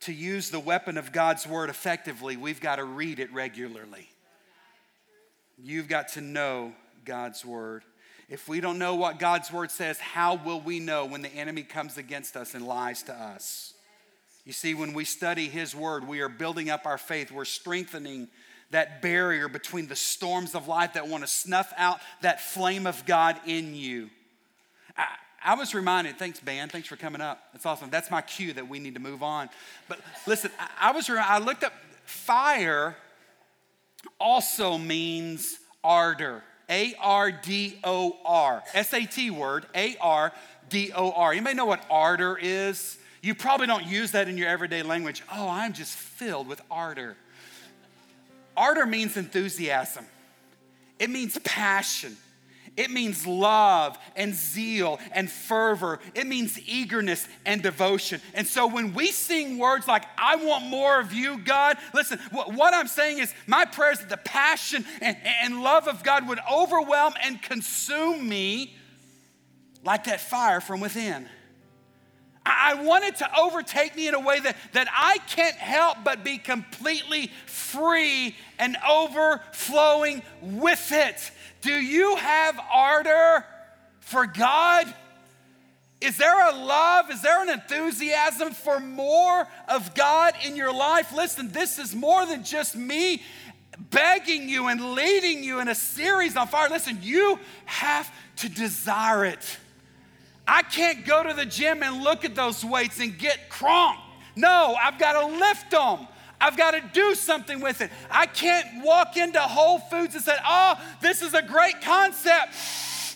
to 0.00 0.12
use 0.12 0.50
the 0.50 0.60
weapon 0.60 0.98
of 0.98 1.12
God's 1.12 1.46
word 1.46 1.70
effectively, 1.70 2.36
we've 2.36 2.60
got 2.60 2.76
to 2.76 2.84
read 2.84 3.18
it 3.18 3.32
regularly. 3.32 4.08
You've 5.56 5.88
got 5.88 6.08
to 6.08 6.20
know 6.20 6.72
God's 7.04 7.44
word. 7.44 7.84
If 8.28 8.48
we 8.48 8.60
don't 8.60 8.78
know 8.78 8.94
what 8.94 9.18
God's 9.18 9.52
word 9.52 9.70
says, 9.70 9.98
how 9.98 10.36
will 10.36 10.60
we 10.60 10.80
know 10.80 11.04
when 11.04 11.22
the 11.22 11.32
enemy 11.34 11.62
comes 11.62 11.98
against 11.98 12.36
us 12.36 12.54
and 12.54 12.66
lies 12.66 13.02
to 13.04 13.14
us? 13.14 13.74
You 14.44 14.52
see, 14.52 14.74
when 14.74 14.92
we 14.92 15.04
study 15.04 15.48
his 15.48 15.74
word, 15.74 16.06
we 16.06 16.20
are 16.20 16.28
building 16.28 16.70
up 16.70 16.86
our 16.86 16.98
faith, 16.98 17.30
we're 17.30 17.44
strengthening 17.44 18.28
that 18.70 19.00
barrier 19.00 19.48
between 19.48 19.86
the 19.86 19.96
storms 19.96 20.54
of 20.54 20.68
life 20.68 20.94
that 20.94 21.08
want 21.08 21.22
to 21.22 21.28
snuff 21.28 21.72
out 21.76 22.00
that 22.22 22.40
flame 22.40 22.86
of 22.86 23.06
God 23.06 23.38
in 23.46 23.74
you. 23.74 24.10
I 25.44 25.54
was 25.54 25.74
reminded, 25.74 26.18
thanks, 26.18 26.40
band, 26.40 26.72
thanks 26.72 26.88
for 26.88 26.96
coming 26.96 27.20
up. 27.20 27.48
That's 27.52 27.66
awesome. 27.66 27.90
That's 27.90 28.10
my 28.10 28.22
cue 28.22 28.54
that 28.54 28.66
we 28.66 28.78
need 28.78 28.94
to 28.94 29.00
move 29.00 29.22
on. 29.22 29.50
But 29.88 30.00
listen, 30.26 30.50
I 30.80 30.92
was 30.92 31.08
I 31.10 31.38
looked 31.38 31.64
up 31.64 31.74
fire 32.06 32.96
also 34.18 34.78
means 34.78 35.58
ardor. 35.82 36.42
A 36.70 36.94
R 36.98 37.30
D 37.30 37.78
O 37.84 38.16
R. 38.24 38.62
S 38.72 38.94
A 38.94 39.04
T 39.04 39.30
word, 39.30 39.66
A 39.74 39.96
R 40.00 40.32
D 40.70 40.92
O 40.94 41.12
R. 41.12 41.34
You 41.34 41.42
may 41.42 41.52
know 41.52 41.66
what 41.66 41.84
ardor 41.90 42.38
is. 42.40 42.96
You 43.20 43.34
probably 43.34 43.66
don't 43.66 43.86
use 43.86 44.12
that 44.12 44.28
in 44.28 44.38
your 44.38 44.48
everyday 44.48 44.82
language. 44.82 45.22
Oh, 45.32 45.48
I'm 45.48 45.72
just 45.72 45.94
filled 45.94 46.48
with 46.48 46.62
ardor. 46.70 47.16
Ardor 48.56 48.86
means 48.86 49.16
enthusiasm, 49.16 50.06
it 50.98 51.10
means 51.10 51.38
passion. 51.44 52.16
It 52.76 52.90
means 52.90 53.24
love 53.24 53.96
and 54.16 54.34
zeal 54.34 54.98
and 55.12 55.30
fervor. 55.30 56.00
It 56.14 56.26
means 56.26 56.58
eagerness 56.66 57.28
and 57.46 57.62
devotion. 57.62 58.20
And 58.34 58.46
so 58.46 58.66
when 58.66 58.94
we 58.94 59.12
sing 59.12 59.58
words 59.58 59.86
like, 59.86 60.04
I 60.18 60.36
want 60.36 60.66
more 60.66 60.98
of 60.98 61.12
you, 61.12 61.38
God, 61.38 61.78
listen, 61.94 62.18
what 62.32 62.74
I'm 62.74 62.88
saying 62.88 63.18
is 63.18 63.32
my 63.46 63.64
prayer 63.64 63.92
is 63.92 64.00
that 64.00 64.08
the 64.08 64.16
passion 64.16 64.84
and, 65.00 65.16
and 65.42 65.62
love 65.62 65.86
of 65.86 66.02
God 66.02 66.28
would 66.28 66.40
overwhelm 66.52 67.14
and 67.22 67.40
consume 67.40 68.28
me 68.28 68.74
like 69.84 70.04
that 70.04 70.20
fire 70.20 70.60
from 70.60 70.80
within. 70.80 71.28
I 72.46 72.74
want 72.74 73.04
it 73.04 73.16
to 73.16 73.38
overtake 73.38 73.96
me 73.96 74.06
in 74.06 74.14
a 74.14 74.20
way 74.20 74.38
that, 74.40 74.56
that 74.72 74.88
I 74.92 75.18
can't 75.28 75.56
help 75.56 75.98
but 76.04 76.24
be 76.24 76.36
completely 76.36 77.30
free 77.46 78.36
and 78.58 78.76
overflowing 78.86 80.22
with 80.42 80.92
it. 80.92 81.30
Do 81.64 81.72
you 81.72 82.16
have 82.16 82.60
ardor? 82.72 83.44
for 84.04 84.26
God? 84.26 84.92
Is 86.00 86.18
there 86.18 86.48
a 86.48 86.54
love? 86.54 87.10
Is 87.10 87.22
there 87.22 87.42
an 87.42 87.48
enthusiasm 87.48 88.52
for 88.52 88.78
more 88.78 89.48
of 89.68 89.94
God 89.94 90.34
in 90.44 90.56
your 90.56 90.72
life? 90.72 91.12
Listen, 91.14 91.48
this 91.50 91.78
is 91.78 91.94
more 91.94 92.26
than 92.26 92.44
just 92.44 92.76
me 92.76 93.22
begging 93.90 94.48
you 94.48 94.68
and 94.68 94.94
leading 94.94 95.42
you 95.42 95.60
in 95.60 95.68
a 95.68 95.74
series 95.74 96.36
on 96.36 96.46
fire. 96.48 96.68
Listen, 96.68 96.98
you 97.00 97.38
have 97.64 98.12
to 98.36 98.48
desire 98.48 99.24
it. 99.24 99.58
I 100.46 100.62
can't 100.62 101.06
go 101.06 101.22
to 101.22 101.32
the 101.32 101.46
gym 101.46 101.82
and 101.82 102.04
look 102.04 102.26
at 102.26 102.34
those 102.34 102.62
weights 102.62 103.00
and 103.00 103.18
get 103.18 103.48
crunk. 103.48 103.96
No, 104.36 104.76
I've 104.80 104.98
got 104.98 105.18
to 105.18 105.38
lift 105.38 105.70
them. 105.70 106.06
I've 106.40 106.56
got 106.56 106.72
to 106.72 106.82
do 106.92 107.14
something 107.14 107.60
with 107.60 107.80
it. 107.80 107.90
I 108.10 108.26
can't 108.26 108.84
walk 108.84 109.16
into 109.16 109.40
Whole 109.40 109.78
Foods 109.78 110.14
and 110.14 110.24
say, 110.24 110.36
oh, 110.46 110.80
this 111.00 111.22
is 111.22 111.34
a 111.34 111.42
great 111.42 111.80
concept. 111.80 112.54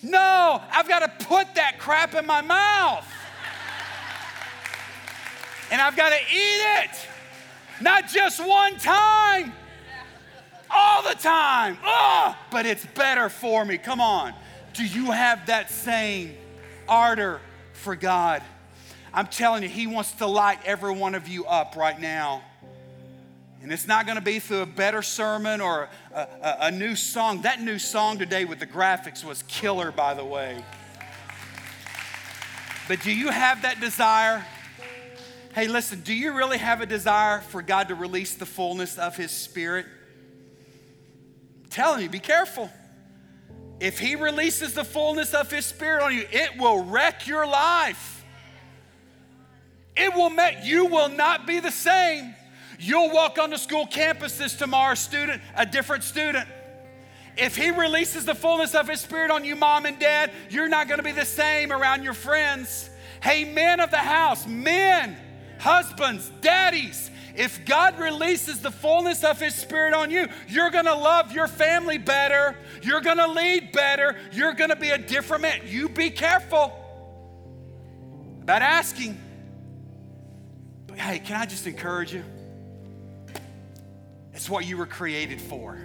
No, 0.02 0.62
I've 0.70 0.88
got 0.88 1.00
to 1.00 1.26
put 1.26 1.54
that 1.56 1.78
crap 1.78 2.14
in 2.14 2.24
my 2.26 2.40
mouth. 2.40 3.06
And 5.70 5.80
I've 5.80 5.96
got 5.96 6.10
to 6.10 6.18
eat 6.32 6.84
it. 6.84 6.90
Not 7.80 8.08
just 8.08 8.44
one 8.44 8.76
time, 8.78 9.52
all 10.70 11.02
the 11.02 11.14
time. 11.14 11.78
Oh, 11.84 12.36
but 12.50 12.66
it's 12.66 12.86
better 12.86 13.28
for 13.28 13.64
me. 13.64 13.78
Come 13.78 14.00
on. 14.00 14.34
Do 14.72 14.84
you 14.84 15.10
have 15.10 15.46
that 15.46 15.70
same 15.70 16.34
ardor 16.88 17.40
for 17.72 17.96
God? 17.96 18.42
I'm 19.12 19.26
telling 19.26 19.62
you, 19.62 19.68
He 19.68 19.86
wants 19.86 20.12
to 20.12 20.26
light 20.26 20.60
every 20.64 20.92
one 20.92 21.14
of 21.14 21.28
you 21.28 21.44
up 21.46 21.76
right 21.76 21.98
now. 21.98 22.42
And 23.62 23.72
it's 23.72 23.88
not 23.88 24.06
going 24.06 24.16
to 24.16 24.22
be 24.22 24.38
through 24.38 24.60
a 24.60 24.66
better 24.66 25.02
sermon 25.02 25.60
or 25.60 25.88
a, 26.14 26.20
a, 26.20 26.56
a, 26.60 26.70
new 26.70 26.94
song. 26.94 27.42
That 27.42 27.60
new 27.60 27.78
song 27.78 28.18
today 28.18 28.44
with 28.44 28.60
the 28.60 28.66
graphics 28.66 29.24
was 29.24 29.42
killer, 29.44 29.90
by 29.90 30.14
the 30.14 30.24
way. 30.24 30.64
But 32.86 33.02
do 33.02 33.12
you 33.12 33.30
have 33.30 33.62
that 33.62 33.80
desire? 33.80 34.46
Hey, 35.54 35.66
listen, 35.66 36.02
do 36.02 36.14
you 36.14 36.36
really 36.36 36.58
have 36.58 36.80
a 36.80 36.86
desire 36.86 37.40
for 37.40 37.60
God 37.60 37.88
to 37.88 37.96
release 37.96 38.34
the 38.34 38.46
fullness 38.46 38.96
of 38.96 39.16
His 39.16 39.32
Spirit? 39.32 39.86
I'm 41.64 41.70
telling 41.70 42.02
you, 42.02 42.08
be 42.08 42.20
careful. 42.20 42.70
If 43.80 43.98
He 43.98 44.14
releases 44.14 44.74
the 44.74 44.84
fullness 44.84 45.34
of 45.34 45.50
His 45.50 45.66
Spirit 45.66 46.04
on 46.04 46.14
you, 46.14 46.24
it 46.30 46.56
will 46.58 46.84
wreck 46.84 47.26
your 47.26 47.44
life. 47.44 48.24
It 49.96 50.14
will 50.14 50.30
make 50.30 50.64
you 50.64 50.86
will 50.86 51.08
not 51.08 51.44
be 51.44 51.58
the 51.58 51.72
same. 51.72 52.36
You'll 52.78 53.10
walk 53.10 53.38
on 53.38 53.50
the 53.50 53.56
school 53.56 53.86
campuses 53.86 54.56
tomorrow, 54.56 54.94
student, 54.94 55.42
a 55.56 55.66
different 55.66 56.04
student. 56.04 56.48
If 57.36 57.56
he 57.56 57.70
releases 57.70 58.24
the 58.24 58.34
fullness 58.34 58.74
of 58.74 58.88
his 58.88 59.00
spirit 59.00 59.30
on 59.30 59.44
you, 59.44 59.56
mom 59.56 59.86
and 59.86 59.98
dad, 59.98 60.32
you're 60.50 60.68
not 60.68 60.88
going 60.88 60.98
to 60.98 61.04
be 61.04 61.12
the 61.12 61.24
same 61.24 61.72
around 61.72 62.02
your 62.02 62.14
friends. 62.14 62.90
Hey, 63.22 63.44
men 63.44 63.80
of 63.80 63.90
the 63.90 63.96
house, 63.96 64.46
men, 64.46 65.16
husbands, 65.58 66.30
daddies, 66.40 67.10
if 67.38 67.64
God 67.64 68.00
releases 68.00 68.58
the 68.58 68.70
fullness 68.72 69.22
of 69.22 69.40
His 69.40 69.54
Spirit 69.54 69.94
on 69.94 70.10
you, 70.10 70.26
you're 70.48 70.70
gonna 70.70 70.96
love 70.96 71.30
your 71.30 71.46
family 71.46 71.96
better. 71.96 72.56
You're 72.82 73.00
gonna 73.00 73.28
lead 73.28 73.70
better. 73.70 74.16
You're 74.32 74.54
gonna 74.54 74.74
be 74.74 74.90
a 74.90 74.98
different 74.98 75.42
man. 75.42 75.60
You 75.64 75.88
be 75.88 76.10
careful 76.10 76.72
about 78.42 78.62
asking. 78.62 79.20
But 80.88 80.98
hey, 80.98 81.20
can 81.20 81.36
I 81.36 81.46
just 81.46 81.64
encourage 81.68 82.12
you? 82.12 82.24
It's 84.38 84.48
what 84.48 84.64
you 84.64 84.76
were 84.76 84.86
created 84.86 85.40
for. 85.40 85.76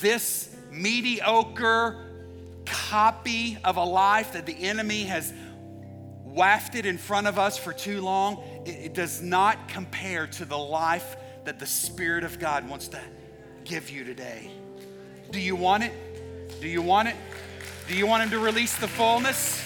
This 0.00 0.52
mediocre 0.72 2.04
copy 2.64 3.58
of 3.62 3.76
a 3.76 3.84
life 3.84 4.32
that 4.32 4.44
the 4.44 4.64
enemy 4.64 5.04
has 5.04 5.32
wafted 6.24 6.84
in 6.84 6.98
front 6.98 7.28
of 7.28 7.38
us 7.38 7.56
for 7.56 7.72
too 7.72 8.00
long, 8.00 8.42
it, 8.66 8.86
it 8.86 8.94
does 8.94 9.22
not 9.22 9.68
compare 9.68 10.26
to 10.26 10.44
the 10.44 10.58
life 10.58 11.16
that 11.44 11.60
the 11.60 11.66
Spirit 11.66 12.24
of 12.24 12.40
God 12.40 12.68
wants 12.68 12.88
to 12.88 13.00
give 13.64 13.88
you 13.88 14.02
today. 14.02 14.50
Do 15.30 15.38
you 15.38 15.54
want 15.54 15.84
it? 15.84 15.92
Do 16.60 16.66
you 16.66 16.82
want 16.82 17.06
it? 17.06 17.14
Do 17.86 17.96
you 17.96 18.08
want 18.08 18.24
Him 18.24 18.30
to 18.30 18.40
release 18.40 18.76
the 18.76 18.88
fullness? 18.88 19.62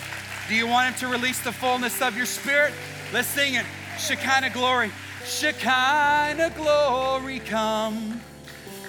Do 0.47 0.55
you 0.55 0.67
want 0.67 0.95
Him 0.95 1.09
to 1.09 1.17
release 1.17 1.43
the 1.43 1.53
fullness 1.53 2.03
of 2.03 2.19
your 2.19 2.27
spirit? 2.27 2.75
Let's 3.15 3.29
sing 3.29 3.55
it. 3.55 3.65
Shekinah 3.99 4.51
glory. 4.51 4.91
Shekinah 5.25 6.53
glory 6.57 7.41
come. 7.41 8.21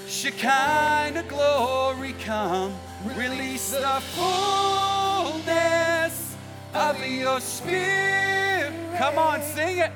Shekinah 0.07 1.23
glory 1.27 2.13
come. 2.23 2.75
Release 3.15 3.71
the 3.71 4.01
fullness 4.15 6.35
of 6.73 7.05
your 7.05 7.39
spirit. 7.39 8.73
Come 8.97 9.17
on, 9.17 9.41
sing 9.41 9.79
it. 9.79 9.91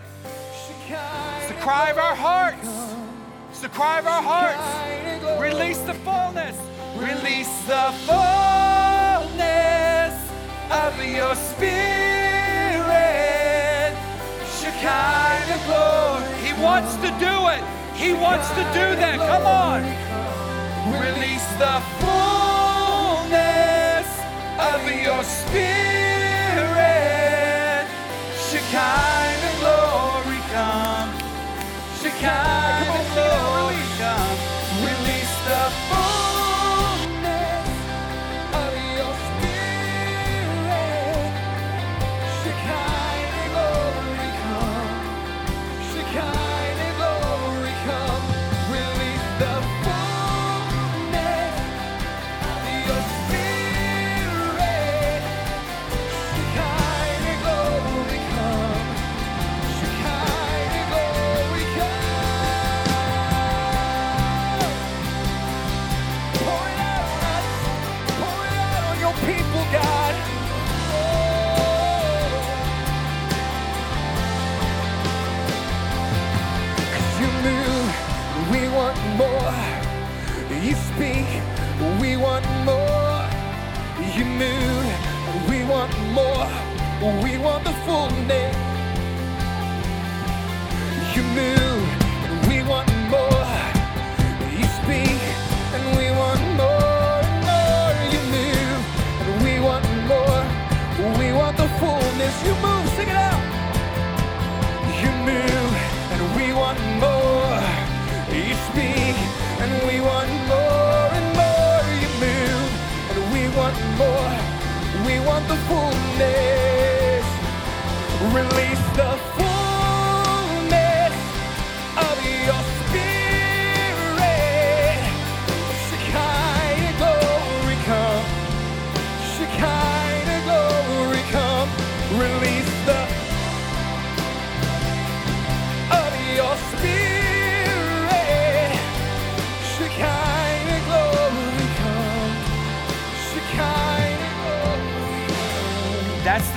It's 0.88 1.48
the 1.48 1.56
cry 1.62 1.90
of 1.90 1.98
our 1.98 2.16
hearts. 2.16 2.68
It's 3.50 3.62
the 3.62 3.70
cry 3.70 4.00
of 4.00 4.08
our 4.08 4.22
hearts. 4.22 5.42
Release 5.42 5.80
the 5.80 5.94
fullness. 5.94 6.58
Release 6.96 7.66
the 7.66 7.94
fullness 8.08 10.14
of 10.72 11.06
your 11.06 11.36
spirit. 11.36 12.15
Shekinah 14.76 15.62
glory 15.66 16.52
wants 16.62 16.96
to 16.98 17.08
do 17.18 17.48
it. 17.48 17.64
He 17.96 18.14
wants 18.14 18.50
to 18.50 18.64
do 18.76 18.96
that. 19.00 19.18
Come 19.20 19.46
on. 19.46 19.84
Release 21.00 21.48
the 21.56 21.82
fullness 22.04 23.40
of 24.60 24.84
your 24.92 25.24
spirit. 25.24 25.96
Shekinah 28.48 29.56
glory 29.64 30.42
come. 30.52 31.12
Shekinah 32.02 33.06
glory 33.16 33.84
come. 33.98 34.38
Release 34.84 35.36
the 35.48 35.72
fullness 35.88 36.15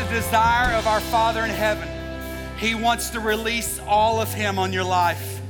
desire 0.08 0.74
of 0.74 0.86
our 0.86 1.00
Father 1.00 1.44
in 1.44 1.50
heaven. 1.50 1.88
He 2.58 2.74
wants 2.74 3.10
to 3.10 3.20
release 3.20 3.78
all 3.80 4.20
of 4.20 4.32
Him 4.32 4.58
on 4.58 4.72
your 4.72 4.84
life. 4.84 5.40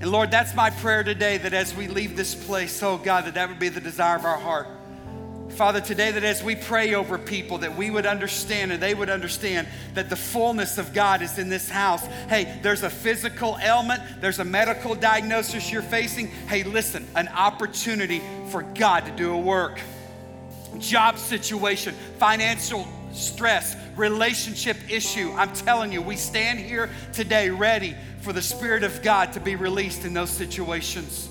And 0.00 0.10
Lord, 0.10 0.30
that's 0.30 0.54
my 0.54 0.70
prayer 0.70 1.04
today 1.04 1.38
that 1.38 1.54
as 1.54 1.74
we 1.74 1.86
leave 1.86 2.16
this 2.16 2.34
place, 2.34 2.82
oh 2.82 2.98
God, 2.98 3.26
that 3.26 3.34
that 3.34 3.48
would 3.48 3.60
be 3.60 3.68
the 3.68 3.80
desire 3.80 4.16
of 4.16 4.24
our 4.24 4.36
heart. 4.36 4.66
Father, 5.50 5.80
today 5.80 6.10
that 6.10 6.24
as 6.24 6.42
we 6.42 6.56
pray 6.56 6.94
over 6.94 7.18
people, 7.18 7.58
that 7.58 7.76
we 7.76 7.90
would 7.90 8.06
understand 8.06 8.72
and 8.72 8.82
they 8.82 8.94
would 8.94 9.10
understand 9.10 9.68
that 9.94 10.10
the 10.10 10.16
fullness 10.16 10.78
of 10.78 10.92
God 10.92 11.22
is 11.22 11.38
in 11.38 11.48
this 11.48 11.68
house. 11.68 12.04
Hey, 12.28 12.58
there's 12.62 12.82
a 12.82 12.90
physical 12.90 13.58
ailment, 13.62 14.02
there's 14.20 14.40
a 14.40 14.44
medical 14.44 14.94
diagnosis 14.94 15.70
you're 15.70 15.82
facing. 15.82 16.26
Hey, 16.26 16.64
listen, 16.64 17.06
an 17.14 17.28
opportunity 17.28 18.22
for 18.48 18.62
God 18.62 19.04
to 19.04 19.12
do 19.12 19.32
a 19.32 19.38
work. 19.38 19.80
Job 20.78 21.18
situation, 21.18 21.94
financial 22.18 22.88
stress, 23.12 23.76
relationship 23.96 24.76
issue. 24.88 25.32
I'm 25.32 25.52
telling 25.52 25.92
you, 25.92 26.02
we 26.02 26.16
stand 26.16 26.58
here 26.58 26.90
today 27.12 27.50
ready 27.50 27.96
for 28.20 28.32
the 28.32 28.42
Spirit 28.42 28.84
of 28.84 29.02
God 29.02 29.32
to 29.34 29.40
be 29.40 29.56
released 29.56 30.04
in 30.04 30.14
those 30.14 30.30
situations. 30.30 31.28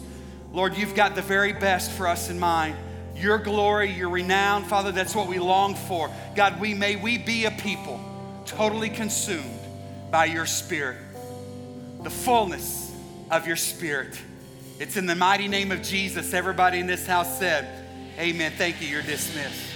Lord, 0.52 0.76
you've 0.78 0.96
got 0.96 1.16
the 1.16 1.22
very 1.22 1.54
best 1.54 1.92
for 1.92 2.08
us 2.08 2.30
in 2.30 2.40
mind 2.40 2.76
your 3.16 3.38
glory, 3.38 3.92
your 3.92 4.10
renown. 4.10 4.64
Father, 4.64 4.92
that's 4.92 5.14
what 5.14 5.28
we 5.28 5.38
long 5.38 5.76
for. 5.76 6.10
God, 6.36 6.60
we 6.60 6.74
may 6.74 6.96
we 6.96 7.18
be 7.18 7.46
a 7.46 7.52
people 7.52 8.00
totally 8.46 8.90
consumed 8.90 9.60
by 10.10 10.26
your 10.26 10.46
spirit, 10.46 10.98
the 12.02 12.10
fullness 12.10 12.92
of 13.30 13.46
your 13.48 13.56
spirit. 13.56 14.20
It's 14.80 14.98
in 14.98 15.06
the 15.06 15.16
mighty 15.16 15.48
name 15.48 15.72
of 15.72 15.84
Jesus. 15.84 16.34
Everybody 16.34 16.80
in 16.80 16.88
this 16.88 17.06
house 17.06 17.38
said, 17.38 17.68
Amen. 18.18 18.52
Thank 18.58 18.82
you. 18.82 18.88
You're 18.88 19.04
dismissed. 19.04 19.70